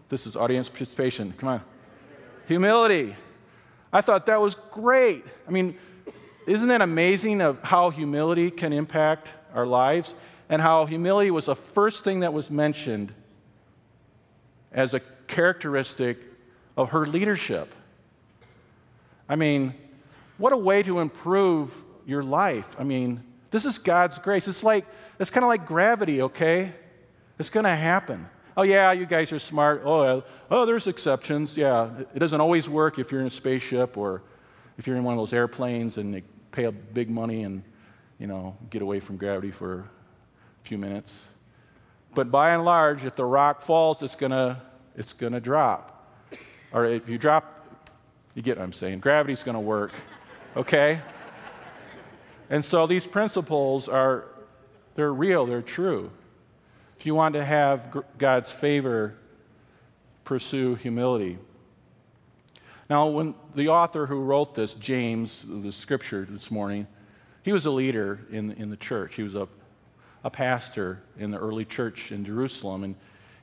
This 0.10 0.26
is 0.26 0.36
audience 0.36 0.69
participation. 0.69 1.34
Come 1.34 1.50
on. 1.50 1.62
Humility. 2.48 3.15
I 3.91 4.02
thought 4.02 4.26
that 4.26 4.41
was 4.41 4.56
great. 4.72 5.24
I 5.48 5.52
mean, 5.52 5.78
isn't 6.45 6.69
it 6.69 6.82
amazing 6.82 7.41
of 7.41 7.62
how 7.62 7.89
humility 7.89 8.52
can 8.52 8.74
impact 8.74 9.30
our 9.54 9.65
lives 9.65 10.13
and 10.50 10.62
how 10.62 10.86
humility 10.86 11.32
was 11.32 11.45
the 11.45 11.56
first 11.56 12.04
thing 12.04 12.22
that 12.22 12.34
was 12.34 12.50
mentioned 12.50 13.13
as 14.72 14.93
a 14.93 15.02
characteristic 15.28 16.19
of 16.78 16.92
her 16.92 17.06
leadership? 17.06 17.74
I 19.28 19.36
mean, 19.36 19.74
what 20.38 20.54
a 20.54 20.58
way 20.58 20.84
to 20.84 21.00
improve 21.00 21.74
your 22.06 22.24
life. 22.24 22.68
I 22.80 22.84
mean, 22.84 23.24
this 23.52 23.66
is 23.66 23.78
God's 23.80 24.20
grace. 24.20 24.48
It's 24.48 24.63
like 24.63 24.86
it's 25.20 25.32
kind 25.32 25.44
of 25.44 25.50
like 25.50 25.66
gravity, 25.66 26.22
okay? 26.22 26.74
It's 27.40 27.50
going 27.50 27.66
to 27.66 27.76
happen. 27.76 28.30
Oh, 28.56 28.63
yeah, 28.63 28.92
you 28.92 29.06
guys 29.06 29.32
are 29.32 29.40
smart. 29.40 29.84
Oh, 29.86 30.24
oh, 30.50 30.66
there's 30.66 30.88
exceptions. 30.88 31.58
Yeah, 31.58 31.90
it 32.16 32.20
doesn't 32.20 32.40
always 32.40 32.70
work 32.70 32.98
if 32.98 33.12
you're 33.12 33.22
in 33.22 33.28
a 33.28 33.32
spaceship 33.32 33.98
or 33.98 34.24
if 34.78 34.88
you're 34.88 34.96
in 34.96 35.04
one 35.04 35.13
of 35.13 35.20
those 35.20 35.34
airplanes 35.34 35.98
and 35.98 36.13
they 36.13 36.24
pay 36.52 36.63
a 36.63 36.72
big 36.72 37.10
money 37.10 37.44
and, 37.44 37.63
you 38.18 38.28
know, 38.28 38.58
get 38.70 38.82
away 38.82 39.00
from 39.00 39.18
gravity 39.18 39.52
for 39.52 39.80
a 39.82 40.68
few 40.68 40.78
minutes. 40.78 41.20
But 42.16 42.32
by 42.32 42.52
and 42.52 42.66
large, 42.66 43.06
if 43.06 43.16
the 43.16 43.26
rock 43.26 43.62
falls, 43.62 44.02
it's 44.02 44.16
to 44.16 44.62
it's 44.96 45.13
to 45.13 45.40
drop. 45.40 45.97
Or 46.78 46.86
if 46.86 47.10
you 47.10 47.18
drop, 47.18 47.82
you 48.36 48.44
get 48.44 48.58
what 48.58 48.63
I'm 48.63 48.72
saying. 48.72 49.00
Gravity's 49.00 49.42
going 49.42 49.56
to 49.56 49.60
work, 49.60 49.94
okay? 50.56 51.02
And 52.52 52.63
so 52.63 52.86
these 52.86 53.08
principles 53.08 53.90
are 53.90 54.26
they're 54.94 55.12
real, 55.12 55.48
they're 55.48 55.63
true. 55.63 56.12
If 57.00 57.08
you 57.08 57.16
want 57.16 57.34
to 57.34 57.44
have 57.44 58.04
God's 58.20 58.52
favor, 58.52 59.16
pursue 60.24 60.76
humility. 60.76 61.40
Now, 62.92 63.08
when 63.08 63.34
the 63.56 63.70
author 63.70 64.06
who 64.06 64.22
wrote 64.22 64.54
this, 64.54 64.76
James, 64.76 65.48
the 65.50 65.72
scripture 65.72 66.28
this 66.30 66.52
morning, 66.52 66.86
he 67.42 67.54
was 67.54 67.66
a 67.66 67.72
leader 67.72 68.20
in, 68.30 68.52
in 68.52 68.70
the 68.70 68.78
church. 68.78 69.16
He 69.16 69.24
was 69.24 69.34
a, 69.34 69.48
a 70.24 70.30
pastor 70.30 71.02
in 71.18 71.32
the 71.32 71.40
early 71.40 71.66
church 71.66 72.12
in 72.12 72.24
Jerusalem. 72.24 72.84
And 72.84 72.96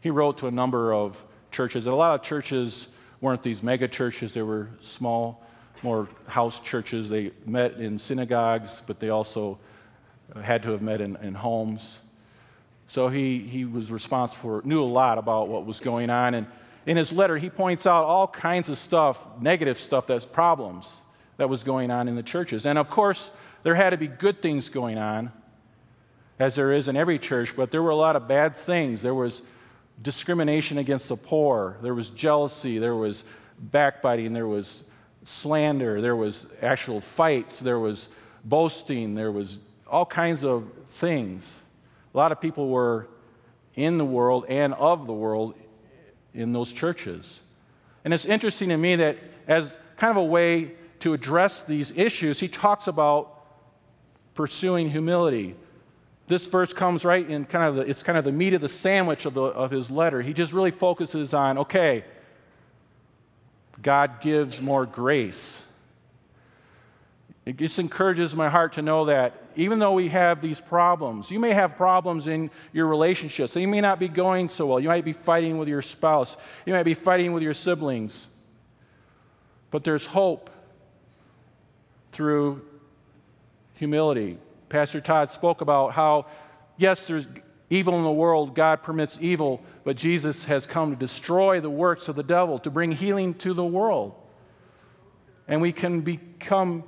he 0.03 0.11
wrote 0.11 0.39
to 0.39 0.47
a 0.47 0.53
number 0.53 0.95
of 0.95 1.21
churches. 1.51 1.87
And 1.87 1.93
a 1.95 1.97
lot 1.97 2.15
of 2.15 2.23
churches 2.23 2.87
weren't 3.25 3.43
these 3.43 3.63
mega 3.63 3.89
churches, 3.89 4.35
they 4.35 4.43
were 4.43 4.69
small, 4.83 5.43
more 5.83 6.07
house 6.27 6.61
churches. 6.61 7.09
They 7.09 7.33
met 7.47 7.73
in 7.81 7.99
synagogues, 7.99 8.83
but 8.87 9.01
they 9.01 9.09
also 9.09 9.59
had 10.43 10.63
to 10.65 10.73
have 10.73 10.83
met 10.83 11.01
in, 11.01 11.17
in 11.17 11.35
homes. 11.35 11.99
So 12.87 13.09
he, 13.09 13.39
he 13.39 13.65
was 13.65 13.91
responsible 13.91 14.61
for, 14.61 14.69
knew 14.69 14.83
a 14.83 14.85
lot 14.85 15.17
about 15.17 15.49
what 15.49 15.65
was 15.65 15.81
going 15.81 16.11
on. 16.11 16.35
And 16.35 16.47
in 16.85 16.99
his 16.99 17.13
letter, 17.13 17.39
he 17.39 17.49
points 17.49 17.87
out 17.87 18.05
all 18.05 18.29
kinds 18.29 18.69
of 18.69 18.77
stuff, 18.77 19.19
negative 19.41 19.79
stuff, 19.79 20.07
that's 20.07 20.27
problems 20.27 20.87
that 21.39 21.49
was 21.49 21.65
going 21.65 21.91
on 21.91 22.09
in 22.09 22.17
the 22.17 22.23
churches. 22.23 22.67
And 22.67 22.79
of 22.79 22.91
course, 22.91 23.31
there 23.63 23.75
had 23.75 23.91
to 23.91 23.97
be 23.97 24.07
good 24.07 24.43
things 24.43 24.69
going 24.69 24.99
on, 24.99 25.33
as 26.39 26.57
there 26.57 26.73
is 26.73 26.89
in 26.89 26.97
every 26.97 27.19
church, 27.19 27.57
but 27.57 27.71
there 27.71 27.83
were 27.83 27.89
a 27.89 27.97
lot 27.97 28.17
of 28.17 28.29
bad 28.29 28.55
things. 28.55 29.01
There 29.01 29.15
was 29.15 29.41
discrimination 30.03 30.79
against 30.79 31.09
the 31.09 31.17
poor, 31.17 31.77
there 31.83 31.95
was 31.95 32.11
jealousy, 32.11 32.79
there 32.79 32.95
was 32.97 33.25
backbiting, 33.59 34.33
there 34.33 34.47
was 34.47 34.85
slander, 35.25 36.01
there 36.01 36.17
was 36.17 36.47
actual 36.61 37.01
fights, 37.01 37.61
there 37.61 37.79
was 37.79 38.09
boasting, 38.45 39.15
there 39.15 39.33
was 39.33 39.59
all 39.87 40.07
kinds 40.07 40.45
of 40.45 40.71
things. 40.89 41.57
A 42.13 42.17
lot 42.17 42.33
of 42.33 42.41
people 42.41 42.69
were 42.69 43.09
in 43.75 43.99
the 43.99 44.05
world 44.05 44.45
and 44.49 44.75
of 44.75 45.07
the 45.07 45.13
world 45.13 45.55
in 46.33 46.53
those 46.53 46.73
churches. 46.73 47.41
And 48.05 48.13
it's 48.13 48.25
interesting 48.25 48.69
to 48.69 48.77
me 48.77 48.97
that, 48.97 49.19
as 49.49 49.73
kind 49.97 50.11
of 50.11 50.17
a 50.17 50.25
way 50.25 50.73
to 51.01 51.15
address 51.15 51.63
these 51.63 51.93
issues, 51.95 52.41
he 52.41 52.49
talks 52.49 52.87
about 52.87 53.31
pursuing 54.35 54.91
humility. 54.91 55.55
This 56.27 56.47
verse 56.47 56.73
comes 56.73 57.05
right 57.05 57.29
in 57.29 57.45
kind 57.45 57.65
of 57.65 57.77
the, 57.77 57.83
it's 57.83 58.03
kind 58.03 58.17
of 58.17 58.25
the 58.25 58.33
meat 58.33 58.55
of 58.55 58.61
the 58.61 58.69
sandwich 58.69 59.27
of, 59.27 59.35
the, 59.35 59.43
of 59.43 59.71
his 59.71 59.91
letter. 59.91 60.23
He 60.23 60.33
just 60.33 60.53
really 60.53 60.71
focuses 60.71 61.35
on 61.35 61.59
okay, 61.59 62.05
God 63.83 64.21
gives 64.21 64.61
more 64.61 64.87
grace. 64.87 65.63
It 67.45 67.59
just 67.59 67.79
encourages 67.79 68.35
my 68.35 68.49
heart 68.49 68.75
to 68.75 68.83
know 68.83 69.05
that 69.07 69.43
even 69.55 69.79
though 69.79 69.93
we 69.93 70.09
have 70.09 70.41
these 70.41 70.61
problems, 70.61 71.31
you 71.31 71.39
may 71.39 71.53
have 71.53 71.77
problems 71.77 72.27
in 72.27 72.51
your 72.73 72.87
relationships. 72.87 73.53
So 73.53 73.61
you 73.61 73.69
may 73.69 73.83
not 73.83 73.99
be 73.99 74.09
going 74.09 74.49
so 74.49 74.67
well. 74.67 74.81
You 74.81 74.89
might 74.89 75.05
be 75.05 75.13
fighting 75.13 75.59
with 75.59 75.69
your 75.69 75.83
spouse. 75.83 76.39
You 76.65 76.73
might 76.73 76.85
be 76.85 76.95
fighting 76.95 77.35
with 77.35 77.43
your 77.43 77.53
siblings. 77.53 78.27
But 79.71 79.85
there's 79.85 80.07
hope 80.07 80.49
through 82.13 82.63
humility. 83.75 84.39
Pastor 84.69 85.01
Todd 85.01 85.31
spoke 85.31 85.61
about 85.61 85.93
how, 85.93 86.27
yes, 86.77 87.07
there's, 87.07 87.27
evil 87.71 87.97
in 87.97 88.05
the 88.05 88.13
world, 88.13 88.55
God 88.55 88.83
permits 88.83 89.19
evil, 89.21 89.63
but 89.85 89.97
Jesus 89.97 90.45
has 90.45 90.67
come 90.67 90.91
to 90.91 90.97
destroy 90.97 91.61
the 91.61 91.71
works 91.71 92.09
of 92.09 92.17
the 92.17 92.23
devil, 92.23 92.59
to 92.61 92.71
bring 92.71 92.93
healing 92.93 93.35
to 93.35 93.55
the 93.55 93.65
world. 93.65 94.15
And 95.49 95.61
we 95.61 95.73
can 95.73 96.01
become, 96.01 96.85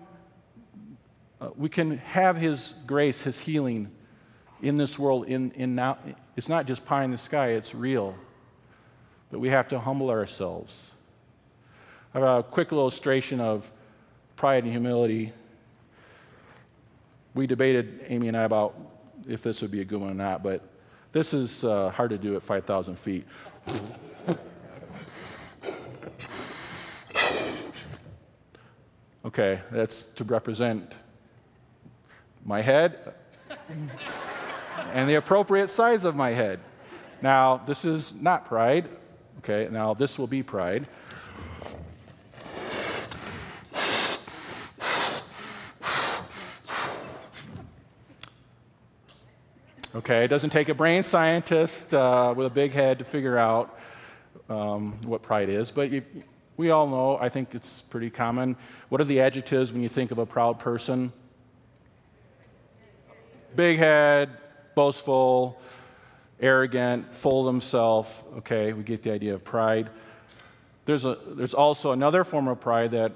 uh, 1.41 1.51
we 1.57 1.69
can 1.69 1.99
have 1.99 2.37
His 2.37 2.75
grace, 2.87 3.23
His 3.23 3.39
healing 3.39 3.91
in 4.63 4.77
this 4.77 4.99
world. 4.99 5.27
In, 5.27 5.51
in 5.53 5.75
now, 5.75 5.99
it's 6.37 6.49
not 6.49 6.67
just 6.67 6.85
pie 6.85 7.05
in 7.05 7.11
the 7.11 7.19
sky, 7.19 7.49
it's 7.49 7.75
real. 7.75 8.15
But 9.31 9.41
we 9.41 9.49
have 9.49 9.69
to 9.69 9.81
humble 9.81 10.11
ourselves. 10.11 10.93
I 12.15 12.21
have 12.21 12.39
a 12.39 12.43
quick 12.43 12.73
illustration 12.73 13.41
of 13.41 13.71
pride 14.37 14.63
and 14.63 14.73
humility. 14.73 15.33
We 17.37 17.47
debated, 17.47 18.07
Amy 18.09 18.29
and 18.29 18.37
I, 18.37 18.45
about 18.45 18.75
if 19.29 19.43
this 19.43 19.61
would 19.61 19.71
be 19.71 19.83
a 19.83 19.85
good 19.85 20.01
one 20.01 20.11
or 20.11 20.15
not, 20.15 20.43
but 20.43 20.63
this 21.13 21.35
is 21.35 21.65
uh, 21.65 21.91
hard 21.91 22.09
to 22.09 22.17
do 22.17 22.35
at 22.35 22.43
5,000 22.43 22.99
feet. 22.99 23.27
Okay, 29.27 29.61
that's 29.71 30.05
to 30.15 30.25
represent 30.25 30.93
my 32.43 32.63
head 32.63 33.13
and 34.95 35.07
the 35.07 35.17
appropriate 35.17 35.69
size 35.69 36.07
of 36.07 36.17
my 36.17 36.31
head. 36.31 36.59
Now, 37.21 37.59
this 37.59 37.85
is 37.85 38.15
not 38.15 38.47
pride. 38.47 38.89
Okay, 39.41 39.69
now 39.71 39.93
this 39.93 40.19
will 40.19 40.27
be 40.27 40.43
pride. 40.43 40.87
Okay, 49.97 50.25
it 50.25 50.29
doesn't 50.29 50.51
take 50.51 50.69
a 50.69 50.75
brain 50.75 51.03
scientist 51.03 51.95
uh, 51.95 52.35
with 52.37 52.47
a 52.47 52.51
big 52.51 52.73
head 52.73 52.99
to 52.99 53.05
figure 53.07 53.39
out 53.39 53.79
um, 54.51 55.01
what 55.07 55.23
pride 55.23 55.49
is, 55.49 55.71
but 55.71 55.91
you, 55.91 56.03
we 56.59 56.69
all 56.69 56.87
know, 56.87 57.17
I 57.17 57.31
think 57.31 57.55
it's 57.55 57.81
pretty 57.81 58.11
common. 58.11 58.57
What 58.91 59.01
are 59.01 59.05
the 59.05 59.23
adjectives 59.23 59.73
when 59.73 59.83
you 59.83 59.89
think 59.89 60.11
of 60.11 60.19
a 60.19 60.27
proud 60.27 60.59
person? 60.59 61.15
Big 63.55 63.79
head, 63.79 64.37
boastful, 64.75 65.59
arrogant, 66.41 67.15
full 67.15 67.49
of 67.49 67.55
himself. 67.55 68.23
Okay, 68.37 68.75
we 68.75 68.83
get 68.83 69.03
the 69.03 69.13
idea 69.13 69.33
of 69.33 69.45
pride. 69.45 69.89
There's, 70.85 71.07
a, 71.07 71.17
there's 71.27 71.55
also 71.55 71.93
another 71.93 72.23
form 72.23 72.49
of 72.49 72.61
pride 72.61 72.91
that 72.91 73.13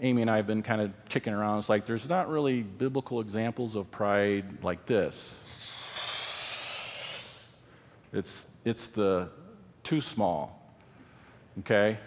Amy 0.00 0.22
and 0.22 0.30
I 0.30 0.36
have 0.36 0.46
been 0.46 0.62
kind 0.62 0.80
of 0.80 0.92
kicking 1.08 1.32
around. 1.32 1.58
It's 1.58 1.68
like 1.68 1.86
there's 1.86 2.08
not 2.08 2.28
really 2.28 2.62
biblical 2.62 3.20
examples 3.20 3.74
of 3.74 3.90
pride 3.90 4.62
like 4.62 4.86
this. 4.86 5.34
It's, 8.14 8.46
it's 8.64 8.86
the 8.86 9.28
too 9.82 10.00
small. 10.00 10.72
Okay? 11.58 11.98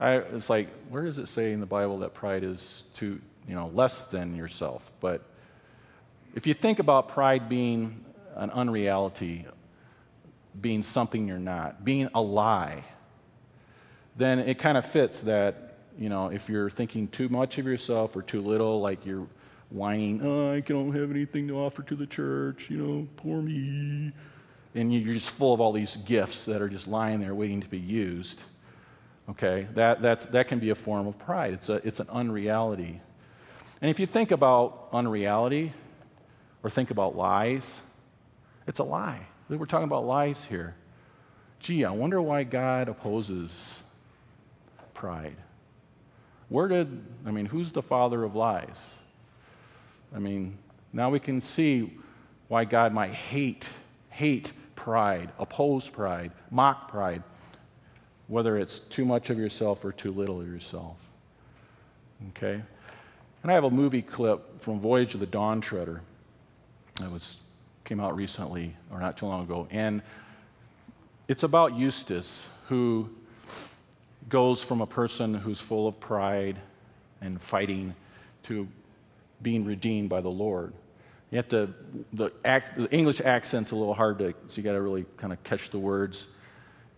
I, 0.00 0.16
it's 0.16 0.50
like, 0.50 0.68
where 0.90 1.04
does 1.04 1.18
it 1.18 1.28
say 1.28 1.52
in 1.52 1.60
the 1.60 1.66
Bible 1.66 2.00
that 2.00 2.12
pride 2.14 2.42
is 2.44 2.84
too, 2.94 3.20
you 3.48 3.54
know, 3.54 3.70
less 3.72 4.02
than 4.02 4.34
yourself? 4.34 4.90
But 5.00 5.22
if 6.34 6.46
you 6.46 6.52
think 6.52 6.80
about 6.80 7.08
pride 7.08 7.48
being 7.48 8.04
an 8.34 8.50
unreality, 8.50 9.46
being 10.60 10.82
something 10.82 11.28
you're 11.28 11.38
not, 11.38 11.84
being 11.84 12.10
a 12.14 12.20
lie, 12.20 12.84
then 14.16 14.40
it 14.40 14.58
kind 14.58 14.76
of 14.76 14.84
fits 14.84 15.20
that, 15.22 15.78
you 15.96 16.08
know, 16.08 16.28
if 16.28 16.48
you're 16.48 16.70
thinking 16.70 17.08
too 17.08 17.28
much 17.28 17.56
of 17.58 17.66
yourself 17.66 18.16
or 18.16 18.22
too 18.22 18.40
little, 18.40 18.80
like 18.80 19.06
you're 19.06 19.28
whining, 19.70 20.20
oh, 20.22 20.52
I 20.52 20.60
don't 20.60 20.94
have 20.94 21.10
anything 21.10 21.48
to 21.48 21.58
offer 21.58 21.82
to 21.84 21.94
the 21.94 22.06
church, 22.06 22.68
you 22.68 22.78
know, 22.78 23.08
poor 23.16 23.40
me 23.40 24.12
and 24.76 24.92
you're 24.92 25.14
just 25.14 25.30
full 25.30 25.54
of 25.54 25.60
all 25.60 25.72
these 25.72 25.96
gifts 25.96 26.44
that 26.44 26.60
are 26.60 26.68
just 26.68 26.86
lying 26.86 27.20
there 27.20 27.34
waiting 27.34 27.62
to 27.62 27.68
be 27.68 27.78
used. 27.78 28.42
Okay, 29.28 29.66
that, 29.74 30.02
that's, 30.02 30.26
that 30.26 30.46
can 30.46 30.60
be 30.60 30.70
a 30.70 30.74
form 30.74 31.06
of 31.06 31.18
pride. 31.18 31.54
It's, 31.54 31.68
a, 31.68 31.74
it's 31.86 31.98
an 31.98 32.08
unreality. 32.10 33.00
And 33.80 33.90
if 33.90 33.98
you 33.98 34.06
think 34.06 34.30
about 34.30 34.88
unreality 34.92 35.72
or 36.62 36.70
think 36.70 36.90
about 36.90 37.16
lies, 37.16 37.80
it's 38.66 38.78
a 38.78 38.84
lie. 38.84 39.26
We're 39.48 39.64
talking 39.64 39.84
about 39.84 40.06
lies 40.06 40.44
here. 40.44 40.76
Gee, 41.58 41.84
I 41.84 41.90
wonder 41.90 42.20
why 42.20 42.44
God 42.44 42.88
opposes 42.88 43.82
pride. 44.94 45.36
Where 46.48 46.68
did, 46.68 47.02
I 47.24 47.30
mean, 47.30 47.46
who's 47.46 47.72
the 47.72 47.82
father 47.82 48.22
of 48.22 48.36
lies? 48.36 48.94
I 50.14 50.18
mean, 50.18 50.58
now 50.92 51.10
we 51.10 51.18
can 51.18 51.40
see 51.40 51.98
why 52.48 52.64
God 52.64 52.92
might 52.92 53.12
hate, 53.12 53.64
hate 54.10 54.52
pride, 54.76 55.30
oppose 55.38 55.88
pride, 55.88 56.30
mock 56.50 56.88
pride, 56.88 57.22
whether 58.28 58.56
it's 58.58 58.78
too 58.78 59.04
much 59.04 59.30
of 59.30 59.38
yourself 59.38 59.84
or 59.84 59.92
too 59.92 60.12
little 60.12 60.40
of 60.40 60.46
yourself. 60.46 60.96
Okay? 62.30 62.62
And 63.42 63.50
I 63.50 63.54
have 63.54 63.64
a 63.64 63.70
movie 63.70 64.02
clip 64.02 64.60
from 64.60 64.80
Voyage 64.80 65.14
of 65.14 65.20
the 65.20 65.26
Dawn 65.26 65.60
Treader 65.60 66.02
that 67.00 67.10
was, 67.10 67.36
came 67.84 68.00
out 68.00 68.16
recently, 68.16 68.74
or 68.90 69.00
not 69.00 69.16
too 69.16 69.26
long 69.26 69.42
ago. 69.42 69.68
And 69.70 70.02
it's 71.28 71.42
about 71.42 71.76
Eustace, 71.76 72.46
who 72.68 73.10
goes 74.28 74.62
from 74.62 74.80
a 74.80 74.86
person 74.86 75.34
who's 75.34 75.60
full 75.60 75.86
of 75.86 75.98
pride 76.00 76.58
and 77.20 77.40
fighting 77.40 77.94
to 78.44 78.66
being 79.42 79.64
redeemed 79.64 80.08
by 80.08 80.20
the 80.20 80.28
Lord. 80.28 80.72
You 81.30 81.36
have 81.36 81.48
to, 81.48 81.74
the, 82.12 82.30
act, 82.44 82.78
the 82.78 82.90
English 82.90 83.20
accent's 83.20 83.72
a 83.72 83.76
little 83.76 83.94
hard 83.94 84.18
to, 84.20 84.34
so 84.46 84.56
you 84.56 84.62
got 84.62 84.72
to 84.72 84.80
really 84.80 85.06
kind 85.16 85.32
of 85.32 85.42
catch 85.42 85.70
the 85.70 85.78
words. 85.78 86.28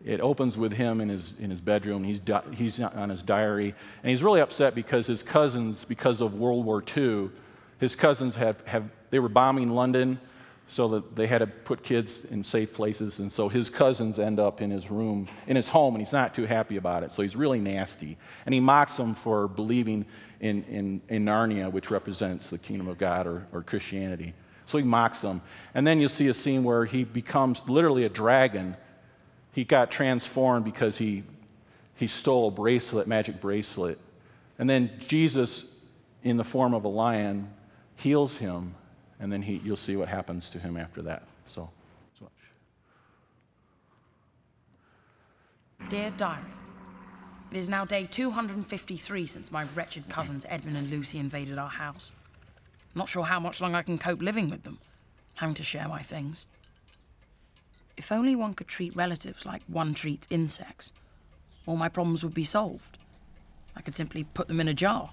It 0.05 0.21
opens 0.21 0.57
with 0.57 0.73
him 0.73 1.01
in 1.01 1.09
his, 1.09 1.33
in 1.41 1.51
his 1.51 1.61
bedroom. 1.61 2.05
He's, 2.05 2.21
di- 2.21 2.45
he's 2.53 2.79
on 2.79 3.09
his 3.09 3.23
diary. 3.23 3.75
And 4.03 4.11
he's 4.11 4.23
really 4.23 4.41
upset 4.41 4.75
because 4.75 5.07
his 5.07 5.23
cousins, 5.23 5.85
because 5.85 6.21
of 6.21 6.35
World 6.35 6.65
War 6.65 6.85
II, 6.97 7.31
his 7.81 7.97
cousins 7.97 8.37
have, 8.37 8.63
have 8.67 8.91
they 9.11 9.19
were 9.19 9.29
bombing 9.29 9.71
London 9.71 10.21
so 10.69 10.89
that 10.89 11.17
they 11.17 11.27
had 11.27 11.39
to 11.39 11.47
put 11.47 11.83
kids 11.83 12.21
in 12.31 12.45
safe 12.45 12.75
places. 12.75 13.19
And 13.19 13.33
so 13.33 13.49
his 13.49 13.71
cousins 13.71 14.19
end 14.19 14.39
up 14.39 14.61
in 14.61 14.71
his 14.71 14.91
room, 14.91 15.27
in 15.47 15.57
his 15.57 15.71
home, 15.71 15.95
and 15.95 16.05
he's 16.05 16.13
not 16.13 16.35
too 16.35 16.45
happy 16.45 16.77
about 16.77 17.03
it. 17.03 17.11
So 17.11 17.23
he's 17.23 17.35
really 17.35 17.59
nasty. 17.59 18.19
And 18.45 18.53
he 18.53 18.61
mocks 18.61 18.99
them 18.99 19.15
for 19.15 19.49
believing 19.49 20.05
in, 20.41 20.63
in, 20.65 21.01
in 21.09 21.25
Narnia, 21.25 21.71
which 21.71 21.91
represents 21.91 22.51
the 22.51 22.59
kingdom 22.59 22.89
of 22.89 22.99
God 22.99 23.27
or, 23.27 23.47
or 23.53 23.63
Christianity. 23.63 24.35
So 24.67 24.79
he 24.79 24.85
mocks 24.85 25.21
them. 25.21 25.41
And 25.75 25.87
then 25.87 25.99
you'll 26.01 26.09
see 26.09 26.29
a 26.29 26.35
scene 26.35 26.63
where 26.63 26.85
he 26.85 27.05
becomes 27.05 27.63
literally 27.67 28.05
a 28.05 28.09
dragon. 28.09 28.77
He 29.53 29.65
got 29.65 29.91
transformed 29.91 30.65
because 30.65 30.99
he, 30.99 31.25
he 31.97 32.07
stole 32.07 32.49
a 32.49 32.51
bracelet, 32.51 33.09
magic 33.09 33.41
bracelet. 33.41 33.99
And 34.59 34.69
then 34.69 34.91
Jesus, 35.07 35.65
in 36.23 36.37
the 36.37 36.45
form 36.45 36.75
of 36.75 36.85
a 36.85 36.89
lion, 36.89 37.51
heals 37.97 38.37
him 38.37 38.75
and 39.21 39.33
then 39.33 39.43
he, 39.43 39.61
you'll 39.65 39.77
see 39.77 39.97
what 39.97 40.09
happens 40.09 40.49
to 40.51 40.59
him 40.59 40.77
after 40.77 41.03
that. 41.03 41.25
So, 41.49 41.71
so. 42.19 42.29
Dear 45.89 46.13
Diary, 46.17 46.43
it 47.51 47.57
is 47.57 47.69
now 47.69 47.85
day 47.85 48.07
253 48.11 49.27
since 49.27 49.51
my 49.51 49.65
wretched 49.75 50.09
cousins 50.09 50.45
Edmund 50.49 50.77
and 50.77 50.91
Lucy 50.91 51.19
invaded 51.19 51.59
our 51.59 51.69
house. 51.69 52.13
Not 52.95 53.09
sure 53.09 53.25
how 53.25 53.41
much 53.41 53.61
longer 53.61 53.79
I 53.79 53.83
can 53.83 53.99
cope 53.99 54.21
living 54.21 54.51
with 54.51 54.65
them, 54.65 54.79
having 55.35 55.55
to 55.55 55.63
share 55.63 55.89
my 55.89 56.03
things. 56.03 56.47
If 57.97 58.13
only 58.13 58.37
one 58.37 58.55
could 58.55 58.69
treat 58.69 58.95
relatives 58.95 59.47
like 59.47 59.63
one 59.67 59.95
treats 59.95 60.27
insects, 60.31 60.93
all 61.67 61.77
my 61.77 61.89
problems 61.89 62.23
would 62.23 62.35
be 62.35 62.45
solved. 62.45 62.99
I 63.77 63.81
could 63.81 63.95
simply 63.95 64.25
put 64.25 64.49
them 64.49 64.61
in 64.61 64.69
a 64.69 64.75
jar 64.75 65.11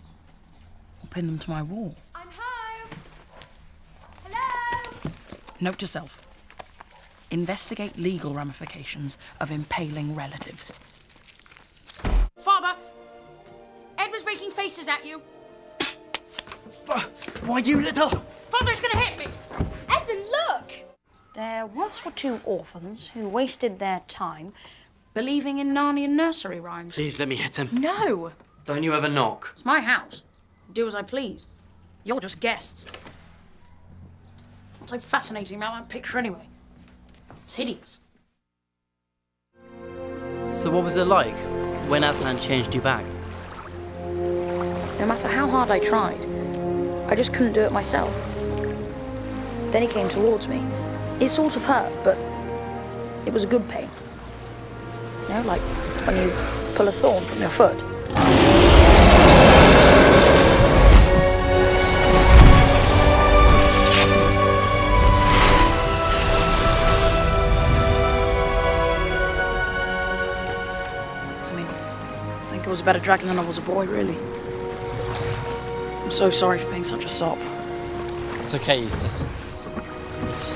or 1.03 1.07
pin 1.07 1.27
them 1.27 1.39
to 1.39 1.49
my 1.49 1.61
wall. 1.61 1.95
I'm 2.13 2.27
home! 2.29 2.89
Hello! 4.23 5.11
Note 5.59 5.79
to 5.79 5.87
self 5.87 6.21
investigate 7.31 7.97
legal 7.97 8.33
ramifications 8.33 9.17
of 9.39 9.51
impaling 9.51 10.15
relatives. 10.15 10.71
Faces 14.65 14.87
at 14.87 15.05
you. 15.05 15.21
Why, 17.45 17.59
you 17.59 17.81
little. 17.81 18.09
Father's 18.49 18.79
gonna 18.79 18.97
hit 18.97 19.19
me. 19.19 19.27
Edmund, 19.89 20.25
look! 20.25 20.71
There 21.35 21.67
once 21.67 22.03
were 22.03 22.11
two 22.11 22.39
orphans 22.45 23.09
who 23.09 23.29
wasted 23.29 23.77
their 23.77 24.01
time 24.07 24.53
believing 25.13 25.59
in 25.59 25.71
Narnian 25.71 26.09
nursery 26.09 26.59
rhymes. 26.59 26.95
Please 26.95 27.19
let 27.19 27.27
me 27.27 27.35
hit 27.35 27.57
him. 27.57 27.69
No! 27.73 28.31
Don't 28.65 28.81
you 28.81 28.95
ever 28.95 29.07
knock. 29.07 29.51
It's 29.53 29.65
my 29.65 29.81
house. 29.81 30.23
Do 30.73 30.87
as 30.87 30.95
I 30.95 31.03
please. 31.03 31.45
You're 32.03 32.19
just 32.19 32.39
guests. 32.39 32.87
What's 34.79 34.93
so 34.93 34.99
fascinating 34.99 35.57
about 35.57 35.73
that 35.75 35.89
picture 35.89 36.17
anyway? 36.17 36.47
It's 37.45 37.55
hideous. 37.55 37.99
So, 40.53 40.71
what 40.71 40.83
was 40.83 40.95
it 40.95 41.05
like 41.05 41.35
when 41.87 42.03
Aslan 42.03 42.39
changed 42.39 42.73
you 42.73 42.81
back? 42.81 43.05
No 44.99 45.05
matter 45.05 45.27
how 45.27 45.47
hard 45.49 45.71
I 45.71 45.79
tried, 45.79 46.25
I 47.07 47.15
just 47.15 47.33
couldn't 47.33 47.53
do 47.53 47.61
it 47.61 47.71
myself. 47.71 48.13
Then 49.71 49.81
he 49.81 49.87
came 49.89 50.07
towards 50.07 50.47
me, 50.47 50.63
It 51.19 51.27
sort 51.27 51.55
of 51.57 51.65
hurt, 51.65 51.91
but 52.03 52.17
it 53.25 53.33
was 53.33 53.43
a 53.43 53.47
good 53.47 53.67
pain. 53.67 53.89
You 55.23 55.29
know, 55.29 55.41
like 55.45 55.61
when 56.07 56.15
you 56.15 56.31
pull 56.75 56.87
a 56.87 56.91
thorn 56.93 57.23
from 57.25 57.41
your 57.41 57.49
foot. 57.49 57.75
I 71.43 71.53
mean, 71.53 71.67
I 71.67 72.49
think 72.51 72.63
it 72.63 72.69
was 72.69 72.79
a 72.79 72.83
better 72.83 72.99
dragon 72.99 73.27
than 73.27 73.39
I 73.39 73.45
was 73.45 73.57
a 73.57 73.61
boy, 73.61 73.85
really. 73.87 74.17
I'm 76.15 76.31
so 76.31 76.31
sorry 76.31 76.59
for 76.59 76.71
being 76.71 76.85
such 76.85 77.03
a 77.03 77.09
sop. 77.09 77.37
It's 78.39 78.55
okay, 78.55 78.79
Eustace. 78.79 79.27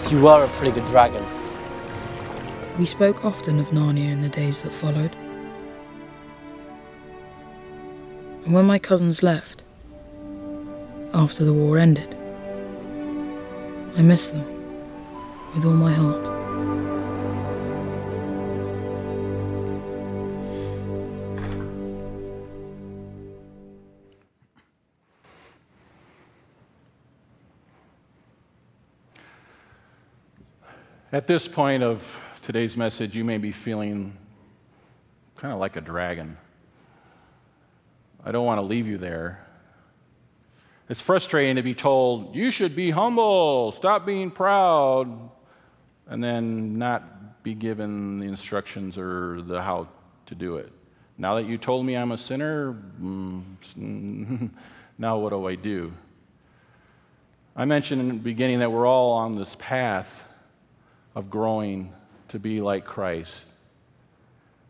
You 0.10 0.26
are 0.30 0.46
a 0.46 0.48
pretty 0.48 0.72
good 0.72 0.86
dragon. 0.86 1.22
We 2.78 2.86
spoke 2.86 3.26
often 3.26 3.60
of 3.60 3.68
Narnia 3.72 4.10
in 4.10 4.22
the 4.22 4.30
days 4.30 4.64
that 4.64 4.74
followed. 4.74 5.14
And 8.46 8.54
when 8.54 8.68
my 8.68 8.80
cousins 8.80 9.22
left, 9.22 9.64
after 11.14 11.44
the 11.44 11.52
war 11.52 11.78
ended, 11.78 12.16
I 13.98 14.02
miss 14.02 14.30
them 14.30 14.46
with 15.54 15.66
all 15.66 15.74
my 15.74 15.92
heart. 15.92 16.39
At 31.12 31.26
this 31.26 31.48
point 31.48 31.82
of 31.82 32.16
today's 32.44 32.78
message, 32.78 33.16
you 33.16 33.24
may 33.24 33.40
be 33.40 33.52
feeling 33.52 34.16
kind 35.38 35.52
of 35.52 35.60
like 35.60 35.76
a 35.76 35.82
dragon. 35.82 36.38
I 38.24 38.32
don't 38.32 38.46
want 38.46 38.60
to 38.60 38.62
leave 38.62 38.86
you 38.86 39.00
there. 39.00 39.44
It's 40.88 41.02
frustrating 41.02 41.56
to 41.56 41.64
be 41.64 41.74
told, 41.74 42.36
you 42.36 42.52
should 42.52 42.76
be 42.76 42.92
humble, 42.92 43.72
stop 43.72 44.06
being 44.06 44.30
proud, 44.30 45.32
and 46.06 46.24
then 46.24 46.78
not 46.78 47.42
be 47.42 47.56
given 47.56 48.20
the 48.20 48.28
instructions 48.28 48.96
or 48.96 49.42
the 49.42 49.64
how 49.64 49.88
to 50.28 50.36
do 50.36 50.58
it. 50.58 50.72
Now 51.18 51.38
that 51.38 51.48
you 51.48 51.58
told 51.58 51.88
me 51.88 51.98
I'm 51.98 52.12
a 52.12 52.20
sinner, 52.20 52.78
mm, 53.02 53.42
now 55.00 55.18
what 55.18 55.32
do 55.32 55.48
I 55.48 55.56
do? 55.56 55.92
I 57.56 57.66
mentioned 57.66 58.00
in 58.00 58.10
the 58.10 58.14
beginning 58.14 58.60
that 58.60 58.72
we're 58.72 58.86
all 58.86 59.14
on 59.14 59.36
this 59.36 59.56
path 59.58 60.26
of 61.20 61.30
growing 61.30 61.94
to 62.30 62.40
be 62.40 62.62
like 62.62 62.86
Christ. 62.86 63.46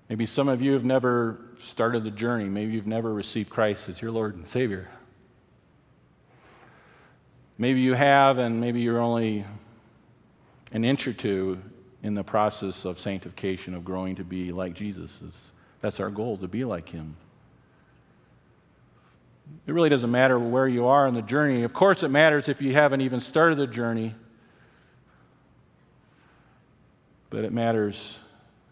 Maybe 0.10 0.26
some 0.26 0.50
of 0.50 0.64
you 0.64 0.74
have 0.74 0.84
never 0.84 1.40
started 1.60 2.04
the 2.04 2.10
journey. 2.10 2.46
Maybe 2.46 2.74
you've 2.74 2.88
never 2.88 3.14
received 3.14 3.52
Christ 3.52 3.88
as 3.88 4.02
your 4.02 4.10
Lord 4.10 4.36
and 4.36 4.48
Savior. 4.48 4.90
Maybe 7.60 7.82
you 7.82 7.94
have, 7.94 8.40
and 8.40 8.60
maybe 8.60 8.82
you're 8.82 9.00
only 9.00 9.46
an 10.72 10.84
inch 10.84 11.08
or 11.08 11.14
two 11.14 11.62
in 12.02 12.16
the 12.16 12.24
process 12.24 12.84
of 12.84 13.00
sanctification, 13.00 13.76
of 13.76 13.86
growing 13.86 14.16
to 14.16 14.24
be 14.24 14.52
like 14.52 14.74
Jesus. 14.74 15.12
That's 15.82 16.00
our 16.00 16.10
goal, 16.10 16.38
to 16.38 16.48
be 16.48 16.66
like 16.66 16.90
Him. 16.90 17.16
It 19.68 19.74
really 19.74 19.90
doesn't 19.90 20.10
matter 20.10 20.40
where 20.40 20.68
you 20.68 20.88
are 20.88 21.06
in 21.06 21.14
the 21.14 21.22
journey. 21.22 21.62
Of 21.62 21.74
course, 21.74 22.02
it 22.02 22.10
matters 22.10 22.50
if 22.50 22.60
you 22.60 22.74
haven't 22.74 23.02
even 23.02 23.20
started 23.20 23.60
the 23.60 23.68
journey. 23.68 24.16
But 27.40 27.46
it 27.46 27.54
matters 27.54 28.20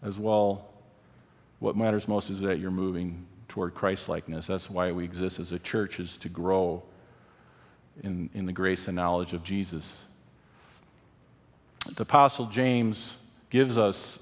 as 0.02 0.18
well. 0.18 0.68
What 1.58 1.74
matters 1.74 2.06
most 2.06 2.28
is 2.28 2.40
that 2.40 2.58
you're 2.58 2.70
moving 2.70 3.24
toward 3.48 3.72
Christ 3.72 4.10
likeness. 4.10 4.46
That's 4.46 4.68
why 4.68 4.92
we 4.92 5.04
exist 5.04 5.40
as 5.40 5.52
a 5.52 5.58
church, 5.58 5.98
is 5.98 6.18
to 6.18 6.28
grow 6.28 6.82
in, 8.02 8.28
in 8.34 8.44
the 8.44 8.52
grace 8.52 8.86
and 8.86 8.94
knowledge 8.94 9.32
of 9.32 9.42
Jesus. 9.42 10.02
The 11.96 12.02
Apostle 12.02 12.44
James 12.44 13.16
gives 13.48 13.78
us 13.78 14.18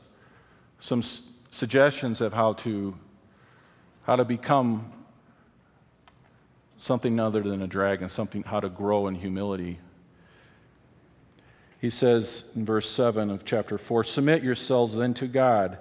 some 0.79 1.01
s- 1.01 1.25
suggestions 1.51 2.21
of 2.21 2.33
how 2.33 2.53
to, 2.53 2.97
how 4.05 4.15
to 4.15 4.25
become 4.25 4.93
something 6.79 7.19
other 7.19 7.43
than 7.43 7.63
a 7.63 7.67
dragon, 7.67 8.09
something 8.09 8.45
how 8.45 8.61
to 8.61 8.69
grow 8.69 9.09
in 9.09 9.17
humility. 9.17 9.81
He 11.87 11.91
says 11.91 12.43
in 12.57 12.65
verse 12.65 12.91
7 12.91 13.31
of 13.31 13.45
chapter 13.45 13.79
4 13.79 14.03
Submit 14.03 14.43
yourselves 14.43 14.97
then 14.97 15.15
to 15.15 15.29
God. 15.29 15.79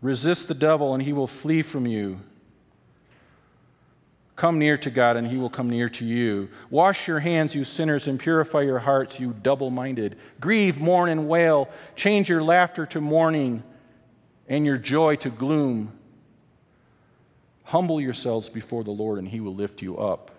Resist 0.00 0.46
the 0.46 0.54
devil, 0.54 0.94
and 0.94 1.02
he 1.02 1.12
will 1.12 1.26
flee 1.26 1.62
from 1.62 1.84
you. 1.84 2.20
Come 4.36 4.60
near 4.60 4.78
to 4.78 4.88
God, 4.88 5.16
and 5.16 5.26
he 5.26 5.36
will 5.36 5.50
come 5.50 5.68
near 5.68 5.88
to 5.88 6.04
you. 6.04 6.48
Wash 6.70 7.08
your 7.08 7.18
hands, 7.18 7.56
you 7.56 7.64
sinners, 7.64 8.06
and 8.06 8.20
purify 8.20 8.60
your 8.60 8.78
hearts, 8.78 9.18
you 9.18 9.34
double 9.42 9.70
minded. 9.70 10.16
Grieve, 10.40 10.78
mourn, 10.78 11.10
and 11.10 11.28
wail. 11.28 11.68
Change 11.96 12.28
your 12.28 12.44
laughter 12.44 12.86
to 12.86 13.00
mourning 13.00 13.64
and 14.48 14.64
your 14.64 14.78
joy 14.78 15.16
to 15.16 15.28
gloom. 15.28 15.90
Humble 17.64 18.00
yourselves 18.00 18.48
before 18.48 18.84
the 18.84 18.92
Lord, 18.92 19.18
and 19.18 19.26
he 19.26 19.40
will 19.40 19.56
lift 19.56 19.82
you 19.82 19.98
up. 19.98 20.35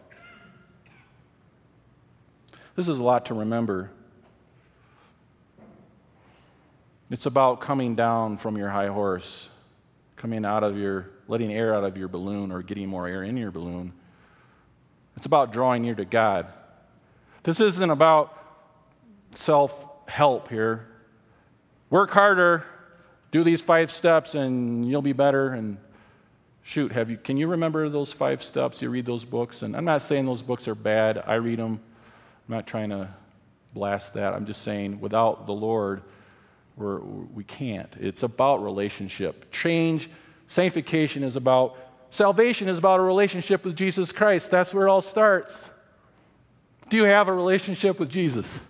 This 2.78 2.88
is 2.88 3.00
a 3.00 3.04
lot 3.04 3.26
to 3.26 3.34
remember. 3.34 3.90
It's 7.10 7.26
about 7.26 7.60
coming 7.60 7.96
down 7.96 8.38
from 8.38 8.56
your 8.56 8.70
high 8.70 8.86
horse, 8.86 9.50
coming 10.16 10.46
out 10.46 10.64
of 10.64 10.78
your, 10.78 11.10
letting 11.28 11.52
air 11.52 11.74
out 11.74 11.84
of 11.84 11.98
your 11.98 12.08
balloon 12.08 12.52
or 12.52 12.62
getting 12.62 12.88
more 12.88 13.08
air 13.08 13.24
in 13.24 13.36
your 13.36 13.50
balloon. 13.50 13.94
It's 15.16 15.26
about 15.26 15.52
drawing 15.52 15.82
near 15.82 15.96
to 15.96 16.06
God. 16.06 16.54
This 17.42 17.60
isn't 17.60 17.90
about 17.90 18.38
self 19.32 19.74
help 20.08 20.50
here. 20.50 20.88
Work 21.90 22.12
harder, 22.12 22.64
do 23.32 23.44
these 23.44 23.64
five 23.64 23.92
steps, 23.92 24.36
and 24.36 24.88
you'll 24.88 25.02
be 25.02 25.14
better. 25.14 25.52
And 25.52 25.80
shoot, 26.62 26.92
have 26.92 27.10
you, 27.10 27.18
can 27.18 27.38
you 27.38 27.48
remember 27.48 27.90
those 27.90 28.14
five 28.14 28.44
steps? 28.44 28.84
You 28.84 28.92
read 28.92 29.08
those 29.08 29.26
books, 29.26 29.64
and 29.64 29.76
I'm 29.76 29.86
not 29.86 30.04
saying 30.04 30.28
those 30.28 30.44
books 30.44 30.68
are 30.68 30.76
bad. 30.76 31.24
I 31.26 31.36
read 31.36 31.58
them. 31.58 31.80
I'm 32.48 32.56
not 32.56 32.68
trying 32.68 32.90
to 32.90 33.10
blast 33.74 34.14
that. 34.14 34.34
I'm 34.34 34.46
just 34.46 34.62
saying 34.62 35.02
without 35.02 35.46
the 35.46 35.54
Lord, 35.54 36.02
we're, 36.78 37.00
we 37.00 37.44
can't. 37.44 37.90
It's 38.00 38.24
about 38.24 38.64
relationship. 38.64 39.52
Change, 39.52 40.10
sanctification 40.48 41.24
is 41.24 41.36
about, 41.36 41.76
salvation 42.10 42.70
is 42.70 42.78
about 42.78 43.00
a 43.00 43.04
relationship 43.04 43.66
with 43.66 43.76
Jesus 43.76 44.12
Christ. 44.12 44.50
That's 44.50 44.74
where 44.74 44.88
it 44.88 44.90
all 44.90 45.02
starts. 45.02 45.70
Do 46.90 46.96
you 46.98 47.04
have 47.04 47.28
a 47.28 47.34
relationship 47.34 48.00
with 48.00 48.10
Jesus? 48.10 48.62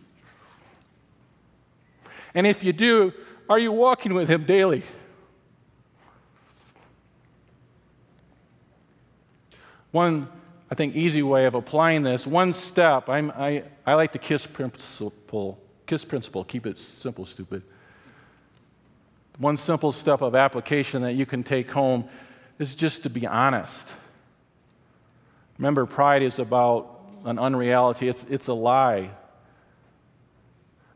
And 2.33 2.47
if 2.47 2.63
you 2.63 2.73
do, 2.73 3.13
are 3.49 3.59
you 3.59 3.71
walking 3.71 4.13
with 4.13 4.27
Him 4.27 4.45
daily? 4.45 4.83
One 9.91 10.27
I 10.69 10.75
think, 10.75 10.95
easy 10.95 11.23
way 11.23 11.45
of 11.45 11.55
applying 11.55 12.03
this. 12.03 12.27
One 12.27 12.53
step, 12.53 13.09
I'm, 13.09 13.31
I, 13.31 13.63
I 13.85 13.93
like 13.93 14.11
the 14.11 14.19
KISS 14.19 14.47
principle. 14.47 15.57
KISS 15.85 16.03
principle, 16.03 16.43
keep 16.43 16.65
it 16.65 16.77
simple, 16.77 17.25
stupid. 17.25 17.63
One 19.37 19.55
simple 19.55 19.91
step 19.91 20.21
of 20.21 20.35
application 20.35 21.03
that 21.03 21.13
you 21.13 21.25
can 21.25 21.43
take 21.43 21.71
home 21.71 22.09
is 22.59 22.75
just 22.75 23.03
to 23.03 23.09
be 23.09 23.25
honest. 23.25 23.87
Remember, 25.57 25.85
pride 25.85 26.21
is 26.21 26.39
about 26.39 27.01
an 27.23 27.39
unreality, 27.39 28.09
it's, 28.09 28.25
it's 28.29 28.47
a 28.47 28.53
lie. 28.53 29.11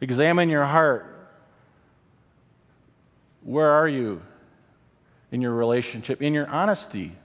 Examine 0.02 0.50
your 0.50 0.66
heart. 0.66 1.08
Where 3.44 3.70
are 3.70 3.88
you 3.88 4.22
in 5.32 5.42
your 5.42 5.54
relationship, 5.54 6.22
in 6.22 6.34
your 6.34 6.48
honesty? 6.48 7.16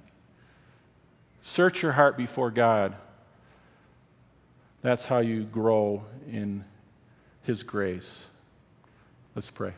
Search 1.46 1.80
your 1.80 1.92
heart 1.92 2.16
before 2.16 2.50
God. 2.50 2.96
That's 4.82 5.06
how 5.06 5.18
you 5.18 5.44
grow 5.44 6.04
in 6.28 6.64
His 7.44 7.62
grace. 7.62 8.26
Let's 9.36 9.48
pray. 9.48 9.72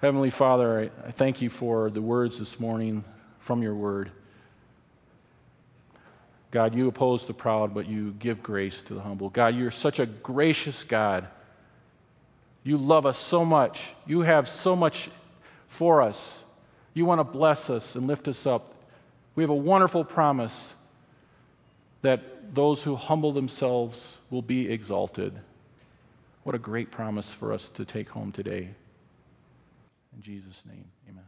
Heavenly 0.00 0.30
Father, 0.30 0.92
I, 1.04 1.10
thank 1.10 1.42
you 1.42 1.50
for 1.50 1.90
the 1.90 2.00
words 2.00 2.38
this 2.38 2.60
morning 2.60 3.02
from 3.40 3.60
your 3.60 3.74
word. 3.74 4.12
God, 6.52 6.76
you 6.76 6.86
oppose 6.86 7.26
the 7.26 7.34
proud, 7.34 7.74
but 7.74 7.88
you 7.88 8.14
give 8.20 8.40
grace 8.40 8.82
to 8.82 8.94
the 8.94 9.00
humble. 9.00 9.30
God, 9.30 9.56
you're 9.56 9.72
such 9.72 9.98
a 9.98 10.06
gracious 10.06 10.84
God. 10.84 11.26
You 12.62 12.76
love 12.76 13.04
us 13.04 13.18
so 13.18 13.44
much. 13.44 13.82
You 14.06 14.20
have 14.20 14.46
so 14.46 14.76
much 14.76 15.10
for 15.66 16.00
us. 16.00 16.38
You 16.94 17.04
want 17.04 17.20
to 17.20 17.24
bless 17.24 17.70
us 17.70 17.96
and 17.96 18.06
lift 18.06 18.28
us 18.28 18.46
up. 18.46 18.74
We 19.34 19.42
have 19.42 19.50
a 19.50 19.54
wonderful 19.54 20.04
promise 20.04 20.74
that 22.02 22.54
those 22.54 22.82
who 22.82 22.96
humble 22.96 23.32
themselves 23.32 24.18
will 24.30 24.42
be 24.42 24.70
exalted. 24.70 25.40
What 26.42 26.54
a 26.54 26.58
great 26.58 26.90
promise 26.90 27.32
for 27.32 27.52
us 27.52 27.68
to 27.70 27.84
take 27.84 28.10
home 28.10 28.32
today. 28.32 28.70
In 30.14 30.22
Jesus' 30.22 30.62
name, 30.66 30.84
amen. 31.08 31.24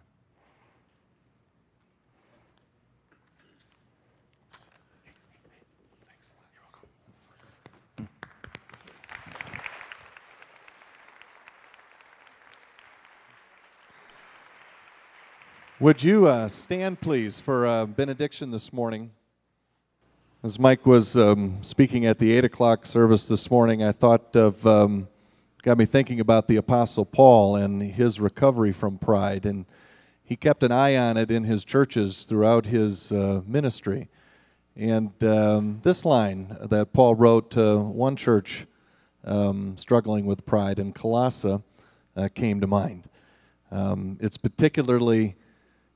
Would 15.81 16.05
you 16.05 16.29
uh, 16.29 16.47
stand, 16.47 17.01
please, 17.01 17.41
for 17.41 17.85
benediction 17.85 18.53
this 18.53 18.73
morning? 18.73 19.11
As 20.45 20.57
Mike 20.57 20.87
was 20.87 21.17
um, 21.17 21.59
speaking 21.63 22.07
at 22.07 22.21
the 22.21 22.33
8 22.35 22.45
o'clock 22.45 22.87
service 22.87 23.27
this 23.27 23.51
morning, 23.51 23.83
I 23.83 23.91
thought 23.91 24.37
of, 24.37 24.65
um, 24.69 25.09
got 25.65 25.77
me 25.77 25.85
thinking 25.85 26.21
about 26.21 26.47
the 26.47 26.55
Apostle 26.59 27.05
Paul 27.05 27.57
and 27.57 27.83
his 27.83 28.21
recovery 28.21 28.71
from 28.71 28.99
pride. 28.99 29.45
And 29.45 29.67
he 30.23 30.37
kept 30.37 30.63
an 30.63 30.71
eye 30.71 30.97
on 30.97 31.17
it 31.17 31.33
in 31.33 31.43
his 31.43 31.65
churches 31.65 32.25
throughout 32.25 32.67
his 32.67 33.11
uh, 33.11 33.43
ministry. 33.45 34.09
And 34.77 35.11
um, 35.25 35.81
this 35.83 36.05
line 36.05 36.57
that 36.61 36.93
Paul 36.93 37.17
wrote 37.17 37.51
to 37.51 37.81
one 37.81 38.15
church 38.15 38.67
um, 39.25 39.77
struggling 39.77 40.25
with 40.25 40.47
pride 40.47 40.79
in 40.79 40.93
Colossae 40.93 41.61
uh, 42.17 42.29
came 42.33 42.61
to 42.61 42.69
mind. 42.69 43.09
Um, 43.73 44.19
it's 44.21 44.37
particularly 44.37 45.35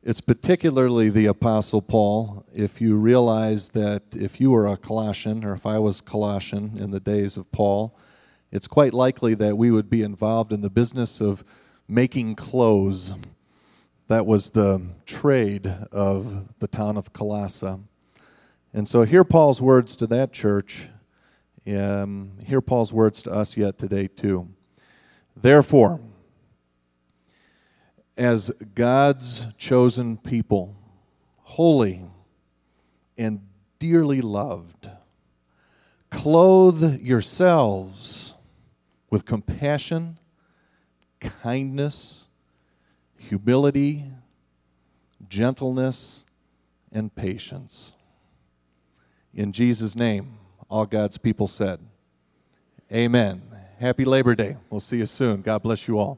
it's 0.03 0.21
particularly 0.21 1.11
the 1.11 1.27
Apostle 1.27 1.83
Paul. 1.83 2.47
If 2.55 2.81
you 2.81 2.97
realize 2.97 3.71
that 3.71 4.03
if 4.15 4.41
you 4.41 4.51
were 4.51 4.67
a 4.67 4.77
Colossian, 4.77 5.45
or 5.45 5.53
if 5.53 5.67
I 5.67 5.79
was 5.79 6.01
Colossian 6.01 6.79
in 6.79 6.93
the 6.93 7.01
days 7.01 7.37
of 7.37 7.51
Paul, 7.51 7.97
it's 8.53 8.69
quite 8.69 8.95
likely 8.95 9.35
that 9.35 9.59
we 9.59 9.71
would 9.71 9.91
be 9.91 10.03
involved 10.03 10.53
in 10.53 10.61
the 10.61 10.71
business 10.71 11.21
of 11.21 11.45
making 11.89 12.37
clothes. 12.37 13.15
That 14.07 14.25
was 14.25 14.51
the 14.51 14.83
trade 15.05 15.67
of 15.93 16.49
the 16.61 16.69
town 16.69 16.97
of 16.97 17.13
Colossae. 17.13 17.77
And 18.73 18.87
so, 18.87 19.03
hear 19.03 19.25
Paul's 19.25 19.61
words 19.61 19.97
to 19.97 20.07
that 20.07 20.33
church. 20.33 20.89
Um, 21.67 22.33
hear 22.47 22.61
Paul's 22.61 22.93
words 22.93 23.21
to 23.23 23.33
us 23.33 23.57
yet 23.57 23.79
today, 23.79 24.07
too. 24.07 24.49
Therefore, 25.37 26.01
as 28.19 28.51
God's 28.75 29.47
chosen 29.57 30.17
people, 30.17 30.75
holy 31.43 32.05
and 33.17 33.41
dearly 33.79 34.21
loved, 34.21 34.91
clothe 36.11 37.01
yourselves 37.01 38.35
with 39.09 39.25
compassion, 39.25 40.19
kindness, 41.21 42.29
humility, 43.17 44.05
gentleness, 45.29 46.25
and 46.93 47.15
patience. 47.15 47.95
In 49.33 49.53
Jesus' 49.53 49.95
name, 49.95 50.39
all 50.69 50.87
God's 50.87 51.19
people 51.19 51.47
said, 51.47 51.81
Amen. 52.93 53.43
Happy 53.79 54.05
Labor 54.05 54.35
Day. 54.35 54.57
We'll 54.71 54.81
see 54.81 54.97
you 54.99 55.07
soon. 55.07 55.43
God 55.43 55.63
bless 55.63 55.87
you 55.87 55.99
all. 55.99 56.17